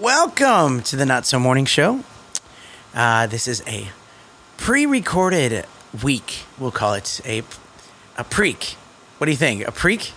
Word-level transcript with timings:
Welcome 0.00 0.82
to 0.82 0.96
the 0.96 1.06
Not 1.06 1.24
So 1.26 1.38
Morning 1.38 1.64
Show. 1.66 2.00
Uh, 2.94 3.26
this 3.26 3.46
is 3.46 3.62
a 3.66 3.88
pre-recorded 4.56 5.66
week. 6.02 6.44
We'll 6.58 6.70
call 6.72 6.94
it 6.94 7.20
a 7.24 7.42
a 8.16 8.24
preak. 8.24 8.76
What 9.18 9.26
do 9.26 9.30
you 9.30 9.36
think? 9.36 9.66
A 9.66 9.72
preak? 9.72 10.12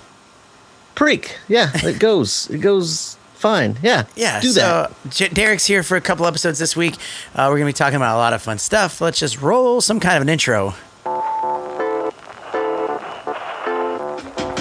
Preak. 0.95 1.37
Yeah, 1.47 1.69
it 1.75 1.99
goes. 1.99 2.49
it 2.49 2.59
goes 2.59 3.17
fine. 3.35 3.77
Yeah. 3.83 4.05
Yeah. 4.15 4.39
Do 4.39 4.49
so 4.49 4.91
that. 5.03 5.33
Derek's 5.33 5.65
here 5.65 5.83
for 5.83 5.95
a 5.95 6.01
couple 6.01 6.25
episodes 6.25 6.59
this 6.59 6.75
week. 6.75 6.95
Uh, 7.35 7.47
we're 7.49 7.57
gonna 7.57 7.65
be 7.69 7.73
talking 7.73 7.97
about 7.97 8.15
a 8.15 8.17
lot 8.19 8.33
of 8.33 8.41
fun 8.41 8.57
stuff. 8.57 8.99
Let's 9.01 9.19
just 9.19 9.41
roll 9.41 9.81
some 9.81 9.99
kind 9.99 10.15
of 10.17 10.21
an 10.23 10.29
intro. 10.29 10.73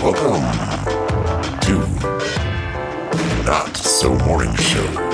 Welcome 0.02 0.40
to 1.60 3.44
Not 3.44 3.76
So 3.76 4.14
Morning 4.18 4.54
Show. 4.56 5.05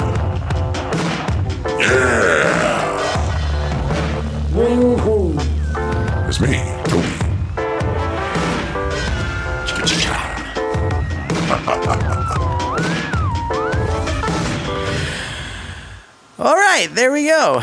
Right, 16.72 16.88
there 16.94 17.12
we 17.12 17.26
go. 17.26 17.62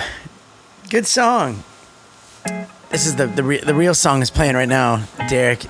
Good 0.90 1.08
song. 1.08 1.64
This 2.90 3.06
is 3.06 3.16
the 3.16 3.28
the, 3.28 3.44
re- 3.44 3.60
the 3.62 3.74
real 3.74 3.94
song 3.94 4.22
is 4.22 4.30
playing 4.32 4.56
right 4.56 4.70
now, 4.70 5.04
Derek. 5.30 5.62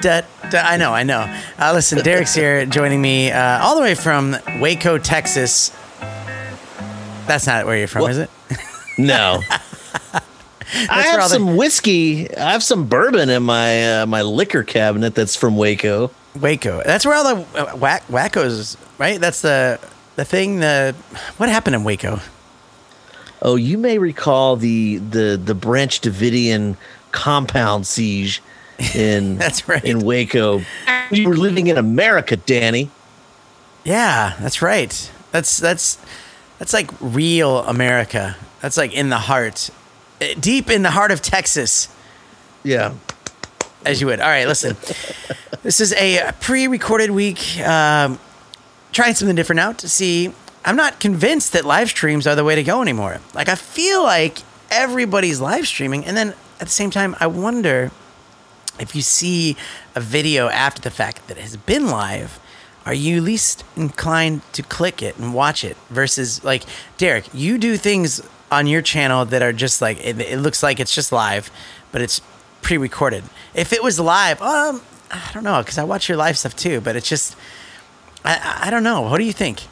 Da, 0.00 0.22
da, 0.50 0.60
I 0.62 0.76
know, 0.76 0.92
I 0.92 1.02
know. 1.04 1.20
Uh, 1.58 1.72
listen, 1.72 2.02
Derek's 2.02 2.34
here 2.40 2.66
joining 2.66 3.00
me 3.00 3.30
uh, 3.30 3.62
all 3.62 3.76
the 3.76 3.80
way 3.82 3.94
from 3.94 4.36
Waco, 4.60 4.98
Texas. 4.98 5.70
That's 7.26 7.46
not 7.46 7.64
where 7.66 7.76
you're 7.78 7.88
from, 7.88 8.02
What? 8.02 8.10
is 8.12 8.18
it? 8.18 8.30
No. 8.98 9.40
I 10.90 11.02
have 11.02 11.20
all 11.20 11.28
the- 11.28 11.34
some 11.34 11.56
whiskey. 11.56 12.34
I 12.36 12.52
have 12.52 12.62
some 12.62 12.86
bourbon 12.86 13.30
in 13.30 13.42
my 13.42 14.00
uh, 14.02 14.06
my 14.06 14.22
liquor 14.22 14.62
cabinet 14.64 15.14
that's 15.14 15.36
from 15.36 15.56
Waco. 15.56 16.10
Waco. 16.40 16.82
That's 16.84 17.06
where 17.06 17.14
all 17.16 17.36
the 17.36 17.58
uh, 17.58 17.76
whack, 17.76 18.06
wackos, 18.08 18.76
right? 18.98 19.20
That's 19.20 19.40
the 19.42 19.78
the 20.16 20.24
thing. 20.24 20.58
The 20.60 20.94
what 21.36 21.48
happened 21.48 21.76
in 21.76 21.84
Waco? 21.84 22.18
Oh, 23.44 23.56
you 23.56 23.76
may 23.76 23.98
recall 23.98 24.56
the 24.56 24.96
the 24.96 25.40
the 25.42 25.54
Branch 25.54 26.00
Davidian 26.00 26.76
compound 27.12 27.86
siege 27.86 28.42
in 28.94 29.36
That's 29.38 29.68
right. 29.68 29.84
in 29.84 30.00
Waco. 30.00 30.62
You 31.10 31.28
were 31.28 31.36
living 31.36 31.66
in 31.66 31.76
America, 31.76 32.36
Danny. 32.36 32.90
Yeah, 33.84 34.34
that's 34.40 34.62
right. 34.62 35.10
That's 35.30 35.58
that's 35.58 35.98
that's 36.58 36.72
like 36.72 36.90
real 37.00 37.58
America. 37.60 38.36
That's 38.62 38.78
like 38.78 38.94
in 38.94 39.10
the 39.10 39.18
heart, 39.18 39.68
eh, 40.22 40.34
deep 40.40 40.70
in 40.70 40.82
the 40.82 40.90
heart 40.90 41.10
of 41.10 41.20
Texas. 41.20 41.88
Yeah. 42.62 42.94
as 43.84 44.00
you 44.00 44.06
would. 44.06 44.20
All 44.20 44.28
right, 44.28 44.48
listen. 44.48 44.74
this 45.62 45.80
is 45.80 45.92
a 45.92 46.32
pre-recorded 46.40 47.10
week. 47.10 47.60
Um, 47.60 48.18
trying 48.92 49.12
something 49.12 49.36
different 49.36 49.60
out 49.60 49.76
to 49.78 49.88
see. 49.90 50.32
I'm 50.64 50.76
not 50.76 50.98
convinced 51.00 51.52
that 51.52 51.64
live 51.64 51.88
streams 51.90 52.26
are 52.26 52.34
the 52.34 52.44
way 52.44 52.54
to 52.54 52.62
go 52.62 52.80
anymore. 52.82 53.20
Like 53.34 53.48
I 53.48 53.54
feel 53.54 54.02
like 54.02 54.38
everybody's 54.70 55.40
live 55.40 55.66
streaming, 55.66 56.04
and 56.04 56.16
then 56.16 56.28
at 56.60 56.66
the 56.66 56.72
same 56.72 56.90
time, 56.90 57.14
I 57.20 57.26
wonder 57.26 57.90
if 58.80 58.94
you 58.96 59.02
see 59.02 59.56
a 59.94 60.00
video 60.00 60.48
after 60.48 60.80
the 60.80 60.90
fact 60.90 61.28
that 61.28 61.36
has 61.36 61.56
been 61.56 61.88
live. 61.88 62.40
Are 62.86 62.94
you 62.94 63.20
least 63.22 63.64
inclined 63.76 64.42
to 64.52 64.62
click 64.62 65.00
it 65.02 65.16
and 65.18 65.32
watch 65.32 65.64
it 65.64 65.76
versus 65.88 66.44
like 66.44 66.64
Derek? 66.98 67.24
You 67.32 67.56
do 67.56 67.76
things 67.78 68.20
on 68.52 68.66
your 68.66 68.82
channel 68.82 69.24
that 69.24 69.42
are 69.42 69.52
just 69.54 69.80
like 69.80 69.98
it, 70.04 70.20
it 70.20 70.38
looks 70.38 70.62
like 70.62 70.80
it's 70.80 70.94
just 70.94 71.10
live, 71.12 71.50
but 71.92 72.02
it's 72.02 72.20
pre-recorded. 72.62 73.24
If 73.54 73.72
it 73.72 73.82
was 73.82 73.98
live, 74.00 74.40
um, 74.42 74.82
I 75.10 75.30
don't 75.32 75.44
know 75.44 75.60
because 75.60 75.78
I 75.78 75.84
watch 75.84 76.08
your 76.08 76.18
live 76.18 76.36
stuff 76.36 76.54
too, 76.56 76.80
but 76.80 76.94
it's 76.96 77.08
just 77.08 77.36
I- 78.24 78.36
I, 78.62 78.68
I 78.68 78.70
don't 78.70 78.82
know. 78.82 79.00
What 79.02 79.18
do 79.18 79.24
you 79.24 79.32
think? 79.32 79.62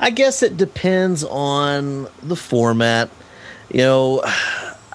I 0.00 0.10
guess 0.10 0.42
it 0.42 0.56
depends 0.56 1.24
on 1.24 2.08
the 2.22 2.36
format. 2.36 3.10
You 3.70 3.78
know, 3.78 4.22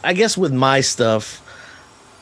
I 0.04 0.14
guess 0.14 0.38
with 0.38 0.54
my 0.54 0.82
stuff, 0.82 1.40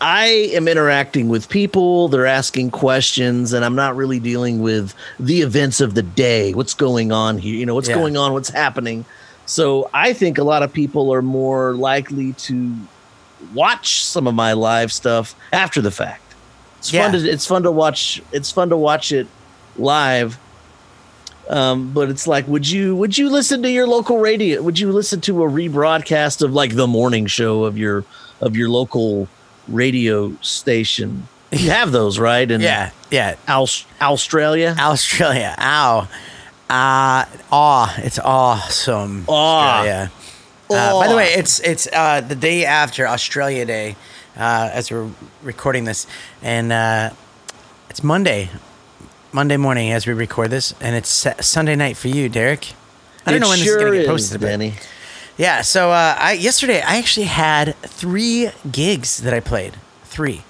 I 0.01 0.25
am 0.53 0.67
interacting 0.67 1.29
with 1.29 1.47
people, 1.47 2.07
they're 2.07 2.25
asking 2.25 2.71
questions, 2.71 3.53
and 3.53 3.63
I'm 3.63 3.75
not 3.75 3.95
really 3.95 4.19
dealing 4.19 4.61
with 4.61 4.95
the 5.19 5.41
events 5.41 5.79
of 5.79 5.93
the 5.93 6.01
day. 6.01 6.53
What's 6.53 6.73
going 6.73 7.11
on 7.11 7.37
here? 7.37 7.53
You 7.55 7.65
know, 7.67 7.75
what's 7.75 7.87
Yeah. 7.89 7.95
going 7.95 8.17
on? 8.17 8.33
What's 8.33 8.49
happening? 8.49 9.05
So 9.45 9.89
I 9.93 10.13
think 10.13 10.37
a 10.39 10.43
lot 10.43 10.63
of 10.63 10.73
people 10.73 11.13
are 11.13 11.21
more 11.21 11.73
likely 11.75 12.33
to 12.33 12.73
watch 13.53 14.03
some 14.03 14.25
of 14.27 14.33
my 14.33 14.53
live 14.53 14.91
stuff 14.91 15.35
after 15.53 15.81
the 15.81 15.91
fact. 15.91 16.33
It's 16.79 16.89
fun 16.89 17.13
Yeah. 17.13 17.19
to 17.19 17.29
it's 17.29 17.45
fun 17.45 17.61
to 17.63 17.71
watch 17.71 18.21
it's 18.31 18.49
fun 18.51 18.69
to 18.69 18.77
watch 18.77 19.11
it 19.11 19.27
live 19.77 20.39
um, 21.51 21.91
but 21.93 22.09
it's 22.09 22.25
like, 22.25 22.47
would 22.47 22.67
you 22.67 22.95
would 22.95 23.17
you 23.17 23.29
listen 23.29 23.61
to 23.63 23.69
your 23.69 23.85
local 23.87 24.19
radio? 24.19 24.61
Would 24.61 24.79
you 24.79 24.91
listen 24.91 25.21
to 25.21 25.43
a 25.43 25.47
rebroadcast 25.49 26.41
of 26.41 26.53
like 26.53 26.75
the 26.75 26.87
morning 26.87 27.27
show 27.27 27.65
of 27.65 27.77
your 27.77 28.05
of 28.39 28.55
your 28.55 28.69
local 28.69 29.27
radio 29.67 30.33
station? 30.41 31.27
You 31.51 31.69
have 31.79 31.91
those, 31.91 32.17
right? 32.17 32.49
And 32.49 32.63
Yeah, 32.63 32.91
yeah. 33.11 33.35
Aus- 33.47 33.85
Australia. 34.01 34.75
Australia. 34.79 35.53
Ow. 35.59 36.07
Uh, 36.69 37.25
aw. 37.51 37.95
It's 37.97 38.17
awesome. 38.19 39.25
Aw. 39.27 39.33
Australia. 39.79 40.11
Uh, 40.69 40.99
by 41.01 41.07
the 41.09 41.15
way, 41.17 41.33
it's 41.33 41.59
it's 41.59 41.85
uh, 41.91 42.21
the 42.21 42.35
day 42.35 42.63
after 42.63 43.05
Australia 43.05 43.65
Day, 43.65 43.97
uh, 44.37 44.69
as 44.71 44.89
we're 44.89 45.09
recording 45.43 45.83
this, 45.83 46.07
and 46.41 46.71
uh, 46.71 47.09
it's 47.89 48.01
Monday, 48.05 48.49
Monday 49.33 49.57
morning 49.57 49.91
as 49.91 50.05
we 50.05 50.13
record 50.13 50.49
this, 50.49 50.73
and 50.81 50.95
it's 50.95 51.25
Sunday 51.45 51.75
night 51.75 51.95
for 51.97 52.09
you, 52.09 52.27
Derek. 52.27 52.73
I 53.25 53.31
don't 53.31 53.35
It 53.37 53.39
know 53.41 53.49
when 53.49 53.59
this 53.59 53.67
is 53.67 53.77
gonna 53.77 53.91
get 53.91 54.07
posted, 54.07 54.41
but 54.41 54.47
Danny. 54.47 54.73
yeah. 55.37 55.61
So 55.61 55.91
uh, 55.91 56.15
I 56.19 56.33
yesterday 56.33 56.81
I 56.81 56.97
actually 56.97 57.27
had 57.27 57.75
three 57.77 58.49
gigs 58.69 59.21
that 59.21 59.33
I 59.33 59.39
played. 59.39 59.75
Three. 60.03 60.43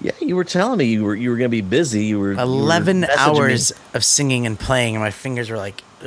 Yeah, 0.00 0.12
you 0.20 0.34
were 0.34 0.44
telling 0.44 0.78
me 0.78 0.86
you 0.86 1.04
were 1.04 1.14
you 1.14 1.30
were 1.30 1.36
gonna 1.36 1.50
be 1.50 1.60
busy. 1.60 2.06
You 2.06 2.18
were 2.18 2.30
you 2.32 2.36
were 2.38 2.42
11 2.42 3.00
me. 3.02 3.06
hours 3.16 3.72
of 3.94 4.04
singing 4.04 4.46
and 4.46 4.58
playing, 4.58 4.94
and 4.96 5.04
my 5.04 5.10
fingers 5.10 5.50
were 5.50 5.58
like, 5.58 5.82
Ugh, 6.02 6.06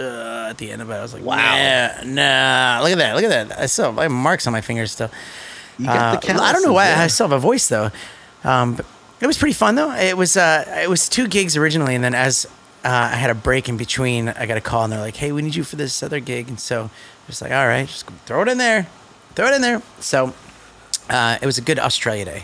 at 0.50 0.58
the 0.58 0.72
end 0.72 0.82
of 0.82 0.90
it. 0.90 0.96
I 0.96 1.02
was 1.04 1.14
like, 1.14 1.24
Wow. 1.24 1.38
wow, 1.38 1.92
nah, 2.04 2.80
look 2.82 2.92
at 2.92 2.98
that, 2.98 3.16
look 3.16 3.24
at 3.24 3.30
that. 3.50 3.60
I 3.60 3.68
still 3.68 3.94
have 3.94 4.12
marks 4.12 4.46
on 4.48 4.52
my 4.54 4.62
fingers 4.62 4.92
still. 4.92 5.12
You 5.78 5.86
got 5.86 6.22
the 6.22 6.34
Uh, 6.34 6.42
I 6.42 6.52
don't 6.52 6.64
know 6.64 6.74
why 6.74 6.86
calluses, 6.88 7.04
I 7.04 7.08
still 7.08 7.28
have 7.28 7.38
a 7.38 7.40
voice 7.40 7.68
though. 7.70 7.92
Um, 8.44 8.76
but 8.76 8.86
it 9.24 9.28
was 9.28 9.38
pretty 9.38 9.54
fun 9.54 9.76
though. 9.76 9.92
It 9.94 10.18
was 10.18 10.36
uh, 10.36 10.66
it 10.84 10.90
was 10.90 11.08
two 11.08 11.28
gigs 11.28 11.56
originally, 11.56 11.96
and 11.96 12.04
then 12.04 12.14
as 12.14 12.46
uh, 12.84 12.90
I 13.14 13.16
had 13.16 13.30
a 13.30 13.36
break 13.36 13.70
in 13.70 13.78
between, 13.78 14.28
I 14.28 14.46
got 14.46 14.58
a 14.58 14.62
call, 14.62 14.84
and 14.84 14.92
they're 14.92 15.00
like, 15.00 15.16
"Hey, 15.16 15.32
we 15.32 15.42
need 15.42 15.56
you 15.56 15.64
for 15.64 15.78
this 15.78 16.04
other 16.04 16.20
gig," 16.20 16.50
and 16.50 16.60
so 16.60 16.90
just 17.28 17.42
like, 17.42 17.52
"All 17.52 17.66
right, 17.66 17.88
just 17.88 18.06
throw 18.26 18.42
it 18.42 18.50
in 18.50 18.58
there, 18.58 18.88
throw 19.36 19.48
it 19.48 19.54
in 19.54 19.62
there." 19.62 19.82
So 20.02 20.34
uh, 21.10 21.38
it 21.42 21.46
was 21.46 21.58
a 21.58 21.62
good 21.62 21.80
Australia 21.80 22.26
day. 22.26 22.44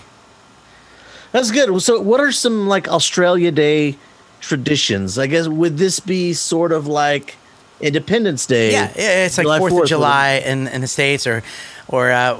That's 1.33 1.51
good. 1.51 1.81
So, 1.81 1.99
what 1.99 2.21
are 2.21 2.31
some 2.31 2.67
like 2.67 2.87
Australia 2.87 3.51
Day 3.51 3.97
traditions? 4.39 5.19
I 5.19 5.27
guess 5.27 5.47
would 5.47 5.77
this 5.77 5.99
be 5.99 6.33
sort 6.33 6.71
of 6.71 6.87
like 6.87 7.35
Independence 7.81 8.45
Day? 8.45 8.71
Yeah, 8.71 8.91
yeah, 8.95 9.25
it's 9.25 9.37
like 9.37 9.59
Fourth 9.59 9.83
of 9.83 9.87
July 9.87 10.41
in, 10.45 10.67
in 10.69 10.81
the 10.81 10.87
states, 10.87 11.27
or 11.27 11.43
or 11.89 12.11
uh, 12.11 12.39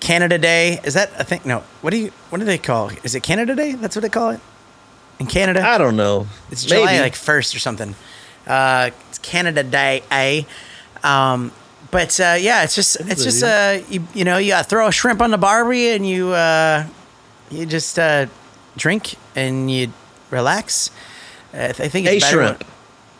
Canada 0.00 0.38
Day. 0.38 0.80
Is 0.84 0.94
that 0.94 1.10
a 1.18 1.24
thing? 1.24 1.40
no? 1.44 1.62
What 1.80 1.90
do 1.90 1.96
you 1.96 2.12
what 2.30 2.38
do 2.38 2.44
they 2.44 2.58
call? 2.58 2.90
Is 3.02 3.14
it 3.14 3.22
Canada 3.22 3.54
Day? 3.54 3.72
That's 3.72 3.96
what 3.96 4.02
they 4.02 4.08
call 4.08 4.30
it 4.30 4.40
in 5.18 5.26
Canada. 5.26 5.62
I 5.66 5.78
don't 5.78 5.96
know. 5.96 6.26
it's 6.50 6.64
July 6.64 6.86
Maybe. 6.92 7.00
like 7.02 7.14
first 7.16 7.54
or 7.54 7.58
something. 7.58 7.94
Uh, 8.46 8.90
it's 9.10 9.18
Canada 9.18 9.62
Day, 9.62 10.02
eh? 10.10 10.42
Um, 11.02 11.52
but 11.90 12.18
uh, 12.20 12.36
yeah, 12.38 12.64
it's 12.64 12.74
just 12.74 12.96
it's 13.00 13.24
just 13.24 13.42
uh, 13.42 13.78
you 13.88 14.06
you 14.14 14.24
know 14.24 14.38
you 14.38 14.54
throw 14.62 14.86
a 14.88 14.92
shrimp 14.92 15.20
on 15.20 15.30
the 15.30 15.38
barbie 15.38 15.90
and 15.90 16.06
you 16.08 16.28
uh, 16.30 16.84
you 17.50 17.66
just 17.66 17.98
uh, 17.98 18.26
drink 18.76 19.16
and 19.34 19.70
you 19.70 19.92
relax. 20.30 20.90
Uh, 21.54 21.68
I 21.68 21.72
think 21.88 22.06
it's 22.06 22.24
a 22.30 22.36
when- 22.36 22.46
shrimp. 22.46 22.64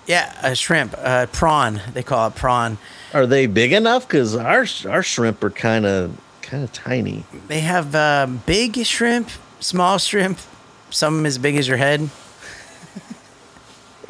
yeah, 0.06 0.34
a 0.42 0.54
shrimp, 0.54 0.94
uh, 0.98 1.26
prawn. 1.26 1.80
They 1.94 2.02
call 2.02 2.28
it 2.28 2.34
prawn. 2.34 2.78
Are 3.14 3.26
they 3.26 3.46
big 3.46 3.72
enough? 3.72 4.06
Because 4.06 4.36
our 4.36 4.66
our 4.88 5.02
shrimp 5.02 5.42
are 5.42 5.50
kind 5.50 5.86
of 5.86 6.16
kind 6.48 6.64
of 6.64 6.72
tiny. 6.72 7.24
They 7.46 7.60
have 7.60 7.94
uh, 7.94 8.26
big 8.46 8.84
shrimp, 8.84 9.28
small 9.60 9.98
shrimp, 9.98 10.38
some 10.90 11.26
as 11.26 11.38
big 11.38 11.56
as 11.56 11.68
your 11.68 11.76
head. 11.76 12.08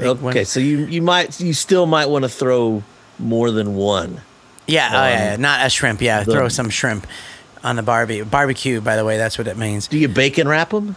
Okay, 0.01 0.21
one. 0.23 0.45
so 0.45 0.61
you 0.61 0.87
you 0.87 1.03
might 1.03 1.41
you 1.41 1.53
still 1.53 1.87
might 1.87 2.07
want 2.07 2.23
to 2.25 2.29
throw 2.29 2.83
more 3.19 3.51
than 3.51 3.75
one. 3.75 4.21
Yeah, 4.67 4.91
oh, 4.93 4.97
yeah, 5.09 5.25
yeah, 5.31 5.35
Um, 5.35 5.41
not 5.41 5.67
a 5.67 5.71
shrimp. 5.71 6.01
Yeah, 6.01 6.23
the- 6.23 6.33
throw 6.33 6.49
some 6.49 6.71
shrimp 6.71 7.07
on 7.65 7.77
the 7.77 7.83
barbie 7.83 8.23
barbecue. 8.23 8.81
By 8.81 8.95
the 8.97 9.05
way, 9.05 9.17
that's 9.17 9.39
what 9.39 9.49
it 9.49 9.57
means. 9.57 9.89
Do 9.89 9.99
you 9.99 10.07
bacon 10.09 10.47
wrap 10.47 10.71
them? 10.71 10.95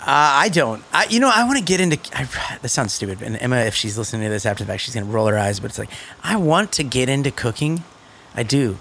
Uh, 0.00 0.04
I 0.44 0.50
don't. 0.50 0.82
I, 0.92 1.06
you 1.06 1.18
know, 1.18 1.30
I 1.34 1.44
want 1.44 1.56
to 1.58 1.64
get 1.64 1.80
into. 1.80 1.98
I, 2.12 2.28
this 2.60 2.74
sounds 2.74 2.92
stupid, 2.92 3.22
and 3.22 3.38
Emma, 3.40 3.60
if 3.60 3.74
she's 3.74 3.96
listening 3.96 4.24
to 4.24 4.28
this 4.28 4.44
after 4.44 4.62
the 4.64 4.68
fact, 4.68 4.82
she's 4.82 4.92
gonna 4.94 5.06
roll 5.06 5.26
her 5.28 5.38
eyes. 5.38 5.60
But 5.60 5.70
it's 5.70 5.78
like 5.78 5.88
I 6.22 6.36
want 6.36 6.72
to 6.72 6.84
get 6.84 7.08
into 7.08 7.30
cooking. 7.30 7.84
I 8.34 8.42
do, 8.42 8.78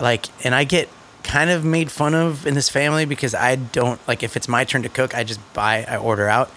like, 0.00 0.26
and 0.44 0.54
I 0.54 0.64
get 0.64 0.88
kind 1.22 1.50
of 1.50 1.64
made 1.64 1.90
fun 1.90 2.14
of 2.14 2.46
in 2.46 2.54
this 2.54 2.68
family 2.68 3.04
because 3.06 3.34
I 3.34 3.56
don't 3.56 3.98
like 4.06 4.22
if 4.22 4.36
it's 4.36 4.48
my 4.48 4.64
turn 4.64 4.82
to 4.82 4.88
cook, 4.88 5.14
I 5.14 5.24
just 5.24 5.40
buy, 5.54 5.84
I 5.88 5.96
order 5.96 6.28
out. 6.28 6.50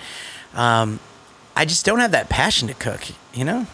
Um, 0.54 1.00
I 1.56 1.66
just 1.66 1.86
don't 1.86 2.00
have 2.00 2.12
that 2.12 2.30
passion 2.30 2.68
to 2.68 2.74
cook. 2.74 3.02
You 3.34 3.46
know? 3.46 3.68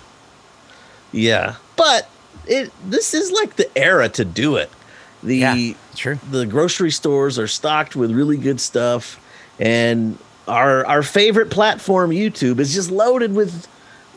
Yeah, 1.11 1.55
but 1.75 2.09
it 2.47 2.71
this 2.89 3.13
is 3.13 3.31
like 3.31 3.55
the 3.55 3.75
era 3.77 4.09
to 4.09 4.25
do 4.25 4.55
it. 4.55 4.69
The 5.21 5.37
Yeah, 5.37 5.73
true. 5.95 6.19
the 6.29 6.45
grocery 6.45 6.91
stores 6.91 7.39
are 7.39 7.47
stocked 7.47 7.95
with 7.95 8.11
really 8.11 8.37
good 8.37 8.59
stuff, 8.59 9.19
and 9.59 10.17
our 10.47 10.85
our 10.85 11.03
favorite 11.03 11.49
platform, 11.49 12.11
YouTube, 12.11 12.59
is 12.59 12.73
just 12.73 12.91
loaded 12.91 13.33
with 13.35 13.67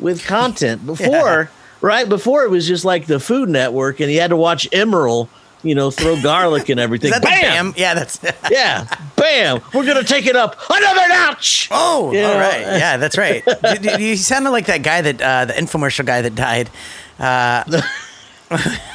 with 0.01 0.25
content. 0.27 0.85
Before, 0.87 1.51
right 1.81 2.09
before, 2.09 2.45
it 2.45 2.51
was 2.51 2.67
just 2.67 2.85
like 2.85 3.07
the 3.07 3.21
Food 3.21 3.49
Network, 3.49 4.01
and 4.01 4.11
you 4.11 4.21
had 4.21 4.31
to 4.31 4.37
watch 4.37 4.69
Emeril, 4.71 5.29
you 5.63 5.75
know, 5.75 5.91
throw 5.91 6.21
garlic 6.21 6.69
and 6.69 6.79
everything. 6.81 7.11
Bam, 7.23 7.23
bam? 7.23 7.75
Yeah, 7.77 7.95
that's. 7.95 8.21
yeah, 8.51 8.87
bam. 9.17 9.61
We're 9.75 9.87
gonna 9.87 10.05
take 10.05 10.27
it 10.27 10.37
up 10.37 10.57
another 10.71 11.09
notch. 11.09 11.69
Oh, 11.71 12.13
You 12.13 12.23
all 12.23 12.35
know, 12.35 12.39
right. 12.39 12.61
Yeah, 12.61 12.97
that's 12.97 13.19
right. 13.19 13.43
You 14.01 14.17
sounded 14.17 14.51
like 14.51 14.67
that 14.67 14.83
guy 14.83 15.01
that 15.03 15.21
uh, 15.23 15.45
the 15.47 15.53
infomercial 15.55 16.05
guy 16.07 16.23
that 16.23 16.35
died. 16.35 16.71
Uh, 17.19 17.65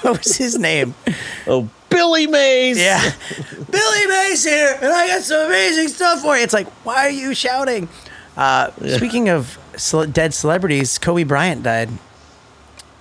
what 0.01 0.19
was 0.24 0.38
his 0.38 0.57
name? 0.57 0.94
Oh, 1.48 1.68
Billy 1.89 2.25
Mays. 2.28 2.80
Yeah, 2.80 3.01
Billy 3.69 4.07
Mays 4.07 4.44
here, 4.45 4.78
and 4.81 4.92
I 4.94 5.07
got 5.07 5.24
some 5.24 5.48
amazing 5.48 5.89
stuff 5.89 6.22
for 6.22 6.38
you. 6.38 6.44
It's 6.44 6.54
like, 6.54 6.68
why 6.86 7.07
are 7.07 7.10
you 7.10 7.33
shouting? 7.33 7.89
Uh, 8.38 8.72
Speaking 8.95 9.28
of 9.28 9.57
dead 10.13 10.33
celebrities, 10.33 10.98
Kobe 10.98 11.24
Bryant 11.24 11.63
died. 11.63 11.89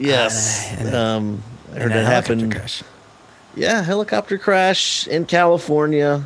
Yes. 0.01 0.73
Uh, 0.73 0.81
in 0.89 0.95
a- 0.95 0.99
um, 0.99 1.43
I 1.75 1.79
heard 1.81 1.93
that 1.93 2.05
happened. 2.07 2.53
crash. 2.53 2.83
Yeah, 3.55 3.83
helicopter 3.83 4.39
crash 4.39 5.07
in 5.07 5.25
California. 5.27 6.25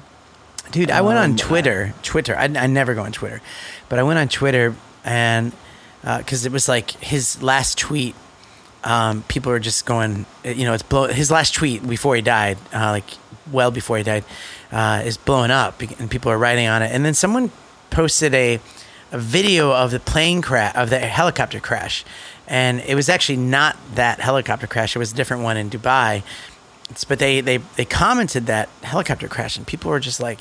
Dude, 0.71 0.91
I 0.91 1.00
went 1.03 1.19
on 1.19 1.31
Um, 1.32 1.37
Twitter. 1.37 1.94
Twitter. 2.03 2.37
I, 2.37 2.44
I 2.44 2.67
never 2.67 2.94
go 2.94 3.03
on 3.03 3.12
Twitter, 3.12 3.41
but 3.88 3.99
I 3.99 4.03
went 4.03 4.19
on 4.19 4.29
Twitter 4.29 4.75
and 5.05 5.53
because 6.19 6.44
it 6.47 6.53
was 6.53 6.69
like 6.69 6.91
his 7.03 7.43
last 7.43 7.79
tweet. 7.79 8.15
Um, 8.85 9.23
people 9.29 9.50
were 9.50 9.61
just 9.61 9.87
going, 9.87 10.27
you 10.44 10.65
know, 10.67 10.75
it's 10.75 10.82
blow. 10.82 11.06
His 11.06 11.31
last 11.31 11.55
tweet 11.55 11.87
before 11.88 12.17
he 12.17 12.20
died, 12.23 12.59
uh, 12.75 12.91
like 12.91 13.05
well 13.50 13.70
before 13.70 13.97
he 13.97 14.03
died, 14.03 14.25
uh, 14.70 15.03
is 15.05 15.17
blowing 15.17 15.50
up, 15.50 15.81
and 15.99 16.11
people 16.11 16.31
are 16.31 16.37
writing 16.37 16.67
on 16.69 16.82
it. 16.82 16.93
And 16.93 17.03
then 17.05 17.15
someone 17.15 17.50
posted 17.91 18.35
a 18.35 18.61
a 19.12 19.19
video 19.19 19.70
of 19.73 19.91
the 19.91 20.00
plane 20.00 20.43
crash 20.43 20.75
of 20.75 20.91
the 20.91 20.99
helicopter 20.99 21.61
crash, 21.61 22.05
and 22.46 22.81
it 22.81 22.94
was 22.94 23.08
actually 23.08 23.38
not 23.38 23.76
that 23.94 24.20
helicopter 24.20 24.67
crash. 24.67 24.94
It 24.94 24.99
was 24.99 25.12
a 25.12 25.14
different 25.14 25.43
one 25.43 25.56
in 25.56 25.70
Dubai. 25.70 26.23
It's, 26.91 27.05
but 27.05 27.19
they, 27.19 27.41
they 27.41 27.58
they 27.58 27.85
commented 27.85 28.46
that 28.46 28.69
helicopter 28.82 29.29
crash, 29.29 29.56
and 29.56 29.67
people 29.67 29.91
were 29.91 30.00
just 30.00 30.20
like 30.20 30.41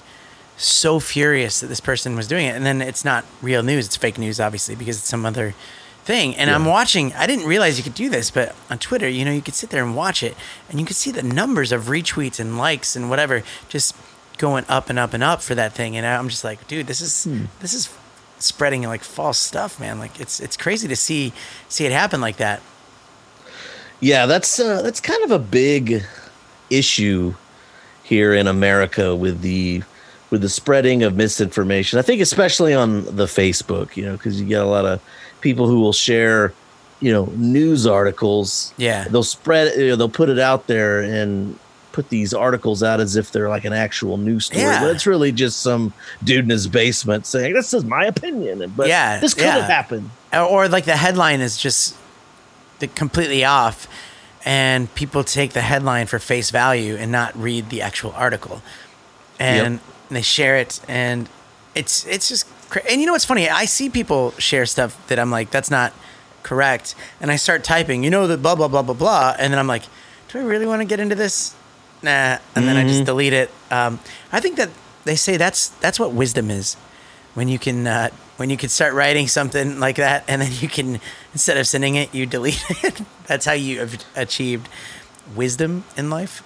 so 0.57 0.99
furious 0.99 1.61
that 1.61 1.67
this 1.67 1.79
person 1.79 2.15
was 2.15 2.27
doing 2.27 2.45
it. 2.45 2.55
And 2.55 2.65
then 2.65 2.81
it's 2.81 3.05
not 3.05 3.25
real 3.41 3.63
news; 3.63 3.85
it's 3.85 3.95
fake 3.95 4.17
news, 4.17 4.39
obviously, 4.39 4.75
because 4.75 4.97
it's 4.97 5.07
some 5.07 5.25
other 5.25 5.55
thing. 6.03 6.35
And 6.35 6.49
I'm 6.49 6.65
watching. 6.65 7.13
I 7.13 7.25
didn't 7.27 7.45
realize 7.45 7.77
you 7.77 7.83
could 7.83 7.95
do 7.95 8.09
this, 8.09 8.29
but 8.29 8.53
on 8.69 8.77
Twitter, 8.77 9.07
you 9.07 9.23
know, 9.23 9.31
you 9.31 9.41
could 9.41 9.55
sit 9.55 9.69
there 9.69 9.83
and 9.83 9.95
watch 9.95 10.21
it, 10.21 10.35
and 10.69 10.79
you 10.79 10.85
could 10.85 10.97
see 10.97 11.11
the 11.11 11.23
numbers 11.23 11.71
of 11.71 11.83
retweets 11.83 12.39
and 12.39 12.57
likes 12.57 12.95
and 12.95 13.09
whatever 13.09 13.43
just 13.69 13.95
going 14.37 14.65
up 14.67 14.89
and 14.89 14.99
up 14.99 15.13
and 15.13 15.23
up 15.23 15.41
for 15.41 15.55
that 15.55 15.73
thing. 15.73 15.95
And 15.95 16.05
I'm 16.05 16.27
just 16.27 16.43
like, 16.43 16.67
dude, 16.67 16.87
this 16.87 16.99
is 16.99 17.23
hmm. 17.23 17.45
this 17.61 17.73
is 17.73 17.89
spreading 18.45 18.83
like 18.83 19.03
false 19.03 19.39
stuff, 19.39 19.79
man. 19.79 19.99
Like 19.99 20.19
it's 20.19 20.39
it's 20.39 20.57
crazy 20.57 20.87
to 20.87 20.95
see 20.95 21.33
see 21.69 21.85
it 21.85 21.91
happen 21.91 22.21
like 22.21 22.37
that. 22.37 22.61
Yeah, 23.99 24.25
that's 24.25 24.59
uh, 24.59 24.81
that's 24.81 24.99
kind 24.99 25.23
of 25.23 25.31
a 25.31 25.39
big 25.39 26.03
issue 26.69 27.35
here 28.03 28.33
in 28.33 28.47
America 28.47 29.15
with 29.15 29.41
the 29.41 29.83
with 30.29 30.41
the 30.41 30.49
spreading 30.49 31.03
of 31.03 31.15
misinformation. 31.15 31.99
I 31.99 32.01
think 32.01 32.21
especially 32.21 32.73
on 32.73 33.05
the 33.05 33.25
Facebook, 33.25 33.95
you 33.95 34.03
know, 34.03 34.13
because 34.13 34.41
you 34.41 34.47
get 34.47 34.61
a 34.61 34.65
lot 34.65 34.85
of 34.85 34.99
people 35.41 35.67
who 35.67 35.79
will 35.79 35.93
share, 35.93 36.53
you 36.99 37.11
know, 37.11 37.25
news 37.35 37.85
articles. 37.85 38.73
Yeah. 38.77 39.07
they'll 39.09 39.23
spread, 39.23 39.77
you 39.77 39.89
know, 39.89 39.95
they'll 39.95 40.09
put 40.09 40.29
it 40.29 40.39
out 40.39 40.65
there 40.67 41.01
and 41.01 41.57
put 41.93 42.09
these 42.09 42.33
articles 42.33 42.83
out 42.83 42.99
as 42.99 43.15
if 43.15 43.31
they're 43.31 43.47
like 43.49 43.63
an 43.63 43.71
actual 43.73 44.17
news 44.17 44.47
story, 44.47 44.61
Yeah. 44.63 44.81
but 44.81 44.89
it's 44.93 45.05
really 45.07 45.31
just 45.31 45.61
some 45.61 45.93
dude 46.23 46.43
in 46.43 46.49
his 46.49 46.67
basement 46.67 47.25
saying 47.25 47.53
this 47.53 47.73
is 47.73 47.85
my 47.85 48.05
opinion, 48.05 48.73
but 48.75 48.87
Yeah, 48.89 49.19
this 49.19 49.33
could 49.33 49.45
yeah. 49.45 49.59
have 49.59 49.69
happened. 49.69 50.09
or 50.33 50.67
like 50.67 50.83
the 50.85 50.97
headline 50.97 51.39
is 51.39 51.57
just 51.57 51.95
completely 52.95 53.45
off 53.45 53.87
and 54.43 54.93
people 54.95 55.23
take 55.23 55.53
the 55.53 55.61
headline 55.61 56.05
for 56.07 56.19
face 56.19 56.49
value 56.49 56.95
and 56.97 57.09
not 57.11 57.33
read 57.37 57.69
the 57.69 57.81
actual 57.81 58.11
article 58.11 58.61
and 59.39 59.79
they 60.09 60.21
share 60.21 60.57
it 60.57 60.81
and 60.87 61.29
it's 61.75 62.05
it's 62.07 62.27
just 62.27 62.45
cra- 62.69 62.83
and 62.91 62.99
you 62.99 63.07
know 63.07 63.13
what's 63.13 63.23
funny 63.25 63.47
i 63.49 63.63
see 63.65 63.89
people 63.89 64.31
share 64.37 64.65
stuff 64.65 64.91
that 65.07 65.17
i'm 65.17 65.31
like 65.31 65.49
that's 65.49 65.71
not 65.71 65.93
correct 66.43 66.93
and 67.21 67.31
i 67.31 67.35
start 67.37 67.63
typing 67.63 68.03
you 68.03 68.09
know 68.09 68.27
the 68.27 68.37
blah 68.37 68.53
blah 68.53 68.67
blah 68.67 68.81
blah 68.81 68.93
blah 68.93 69.33
and 69.39 69.53
then 69.53 69.57
i'm 69.59 69.67
like 69.67 69.83
do 70.27 70.39
i 70.39 70.43
really 70.43 70.65
want 70.65 70.81
to 70.81 70.85
get 70.85 70.99
into 70.99 71.15
this 71.15 71.55
nah 72.03 72.37
and 72.55 72.67
then 72.67 72.77
i 72.77 72.83
just 72.83 73.05
delete 73.05 73.33
it 73.33 73.49
um, 73.71 73.99
i 74.31 74.39
think 74.39 74.57
that 74.57 74.69
they 75.05 75.15
say 75.15 75.37
that's 75.37 75.69
that's 75.69 75.99
what 75.99 76.11
wisdom 76.13 76.51
is 76.51 76.75
when 77.33 77.47
you 77.47 77.57
can 77.57 77.87
uh, 77.87 78.09
when 78.37 78.49
you 78.49 78.57
can 78.57 78.69
start 78.69 78.93
writing 78.93 79.27
something 79.27 79.79
like 79.79 79.95
that 79.95 80.23
and 80.27 80.41
then 80.41 80.51
you 80.59 80.67
can 80.67 80.99
instead 81.33 81.57
of 81.57 81.67
sending 81.67 81.95
it 81.95 82.13
you 82.13 82.25
delete 82.25 82.63
it 82.83 83.01
that's 83.27 83.45
how 83.45 83.53
you 83.53 83.79
have 83.79 84.03
achieved 84.15 84.67
wisdom 85.35 85.83
in 85.97 86.09
life 86.09 86.43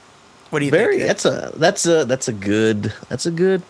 what 0.50 0.60
do 0.60 0.66
you 0.66 0.72
think? 0.72 0.82
Very. 0.82 0.98
think 0.98 1.08
That's 1.08 1.26
a 1.26 1.52
that's 1.56 1.86
a 1.86 2.06
that's 2.06 2.28
a 2.28 2.34
good 2.34 2.94
that's 3.10 3.26
a 3.26 3.32
good 3.32 3.62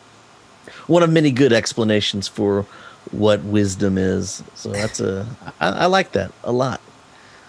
one 0.86 1.04
of 1.04 1.10
many 1.10 1.32
good 1.32 1.54
explanations 1.54 2.28
for 2.28 2.66
what 3.12 3.44
wisdom 3.44 3.98
is. 3.98 4.44
So 4.56 4.72
that's 4.72 5.00
a 5.00 5.28
I, 5.60 5.70
I 5.70 5.86
like 5.86 6.12
that 6.12 6.32
a 6.44 6.52
lot. 6.52 6.82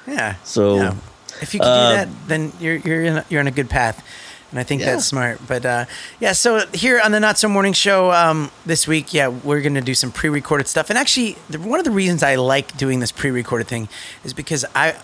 yeah 0.06 0.37
So, 0.44 0.76
yeah. 0.76 0.94
if 1.43 1.52
you 1.52 1.61
can 1.61 1.69
uh, 1.69 1.90
do 1.90 1.96
that 1.96 2.29
then 2.29 2.52
you're 2.61 2.76
you're 2.76 3.05
in 3.05 3.17
a, 3.19 3.25
you're 3.29 3.40
on 3.40 3.46
a 3.46 3.52
good 3.52 3.69
path 3.69 4.02
and 4.50 4.59
I 4.59 4.62
think 4.62 4.81
Yeah. 4.81 4.93
that's 4.93 5.05
smart. 5.06 5.41
But 5.47 5.65
uh, 5.67 5.85
yeah, 6.21 6.33
so 6.33 6.67
here 6.73 7.00
on 7.05 7.12
the 7.12 7.21
Not 7.21 7.39
So 7.39 7.49
Morning 7.49 7.73
Show 7.73 8.12
um, 8.12 8.50
this 8.65 8.87
week, 8.89 9.12
yeah, 9.12 9.29
we're 9.29 9.61
going 9.61 9.75
to 9.75 9.81
do 9.81 9.95
some 9.95 10.11
pre 10.12 10.31
recorded 10.31 10.69
stuff. 10.69 10.91
And 10.91 10.99
actually, 10.99 11.37
the, 11.50 11.59
one 11.59 11.79
of 11.79 11.85
the 11.85 11.91
reasons 11.91 12.23
I 12.23 12.37
like 12.37 12.77
doing 12.77 13.00
this 13.00 13.12
pre 13.12 13.31
recorded 13.31 13.67
thing 13.69 13.89
is 14.25 14.33
because 14.33 14.65
I, 14.75 14.95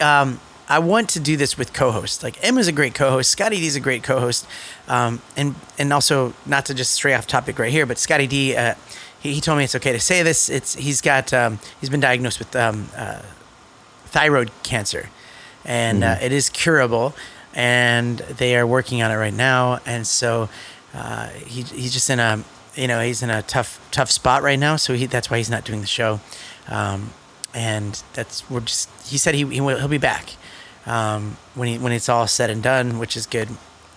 um, 0.00 0.40
I 0.68 0.78
want 0.78 1.08
to 1.10 1.20
do 1.20 1.36
this 1.36 1.58
with 1.58 1.72
co-hosts. 1.72 2.22
Like 2.22 2.38
Emma's 2.44 2.68
a 2.68 2.72
great 2.72 2.94
co-host. 2.94 3.30
Scotty 3.30 3.56
D's 3.56 3.74
a 3.76 3.80
great 3.80 4.02
co-host. 4.02 4.46
Um, 4.88 5.20
and 5.36 5.54
and 5.78 5.92
also 5.92 6.32
not 6.46 6.66
to 6.66 6.74
just 6.74 6.92
stray 6.92 7.14
off 7.14 7.26
topic 7.26 7.58
right 7.58 7.72
here, 7.72 7.86
but 7.86 7.98
Scotty 7.98 8.26
D, 8.28 8.56
uh, 8.56 8.74
he, 9.20 9.34
he 9.34 9.40
told 9.40 9.58
me 9.58 9.64
it's 9.64 9.74
okay 9.74 9.92
to 9.92 10.00
say 10.00 10.22
this. 10.22 10.48
It's 10.48 10.74
he's 10.76 11.00
got 11.00 11.32
um, 11.32 11.58
he's 11.80 11.90
been 11.90 12.00
diagnosed 12.00 12.38
with 12.38 12.54
um, 12.54 12.88
uh, 12.96 13.22
thyroid 14.06 14.50
cancer, 14.62 15.08
and 15.64 16.04
uh, 16.04 16.16
it 16.22 16.30
is 16.32 16.48
curable, 16.48 17.14
and 17.54 18.18
they 18.18 18.56
are 18.56 18.66
working 18.66 19.02
on 19.02 19.10
it 19.10 19.16
right 19.16 19.34
now. 19.34 19.80
And 19.86 20.06
so 20.06 20.48
uh, 20.94 21.28
he 21.28 21.62
he's 21.62 21.92
just 21.92 22.10
in 22.10 22.20
a 22.20 22.44
you 22.74 22.88
know 22.88 23.00
he's 23.00 23.22
in 23.22 23.30
a 23.30 23.42
tough 23.42 23.80
tough 23.90 24.10
spot 24.10 24.42
right 24.42 24.58
now. 24.58 24.76
So 24.76 24.94
he 24.94 25.06
that's 25.06 25.30
why 25.30 25.38
he's 25.38 25.50
not 25.50 25.64
doing 25.64 25.80
the 25.80 25.86
show. 25.86 26.20
Um, 26.68 27.10
and 27.54 28.02
that's 28.14 28.48
we're 28.48 28.60
just 28.60 28.88
he 29.06 29.18
said 29.18 29.34
he, 29.34 29.44
he 29.46 29.60
will, 29.60 29.78
he'll 29.78 29.88
be 29.88 29.98
back 29.98 30.36
um, 30.86 31.36
when 31.54 31.68
he 31.68 31.78
when 31.78 31.92
it's 31.92 32.08
all 32.08 32.26
said 32.26 32.50
and 32.50 32.62
done, 32.62 32.98
which 32.98 33.16
is 33.16 33.26
good. 33.26 33.48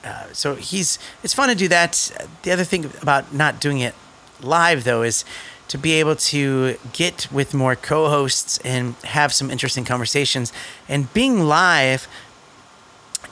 Uh, 0.04 0.26
so 0.34 0.56
he's 0.56 1.00
it's 1.24 1.34
fun 1.34 1.50
to 1.50 1.56
do 1.56 1.68
that. 1.68 2.12
The 2.42 2.52
other 2.52 2.64
thing 2.64 2.92
about 3.02 3.34
not 3.34 3.60
doing 3.60 3.80
it 3.80 3.96
live 4.42 4.84
though 4.84 5.04
is 5.04 5.24
to 5.70 5.78
be 5.78 5.94
able 5.94 6.16
to 6.16 6.78
get 6.92 7.32
with 7.32 7.54
more 7.54 7.76
co-hosts 7.76 8.60
and 8.60 8.96
have 9.06 9.34
some 9.34 9.50
interesting 9.50 9.86
conversations. 9.86 10.52
And 10.88 11.12
being 11.14 11.40
live, 11.40 12.08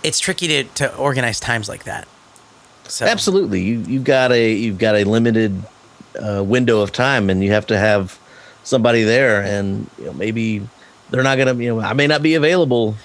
it's 0.03 0.19
tricky 0.19 0.47
to, 0.47 0.63
to 0.63 0.95
organize 0.95 1.39
times 1.39 1.69
like 1.69 1.83
that. 1.85 2.07
So 2.87 3.05
Absolutely, 3.05 3.61
you 3.61 3.79
you've 3.79 4.03
got 4.03 4.31
a 4.31 4.53
you've 4.53 4.77
got 4.77 4.95
a 4.95 5.03
limited 5.05 5.63
uh, 6.21 6.43
window 6.43 6.81
of 6.81 6.91
time, 6.91 7.29
and 7.29 7.43
you 7.43 7.51
have 7.51 7.67
to 7.67 7.77
have 7.77 8.19
somebody 8.63 9.03
there, 9.03 9.41
and 9.41 9.89
you 9.97 10.05
know 10.05 10.13
maybe 10.13 10.67
they're 11.09 11.23
not 11.23 11.37
gonna 11.37 11.53
you 11.55 11.75
know 11.75 11.79
I 11.79 11.93
may 11.93 12.07
not 12.07 12.21
be 12.21 12.35
available 12.35 12.95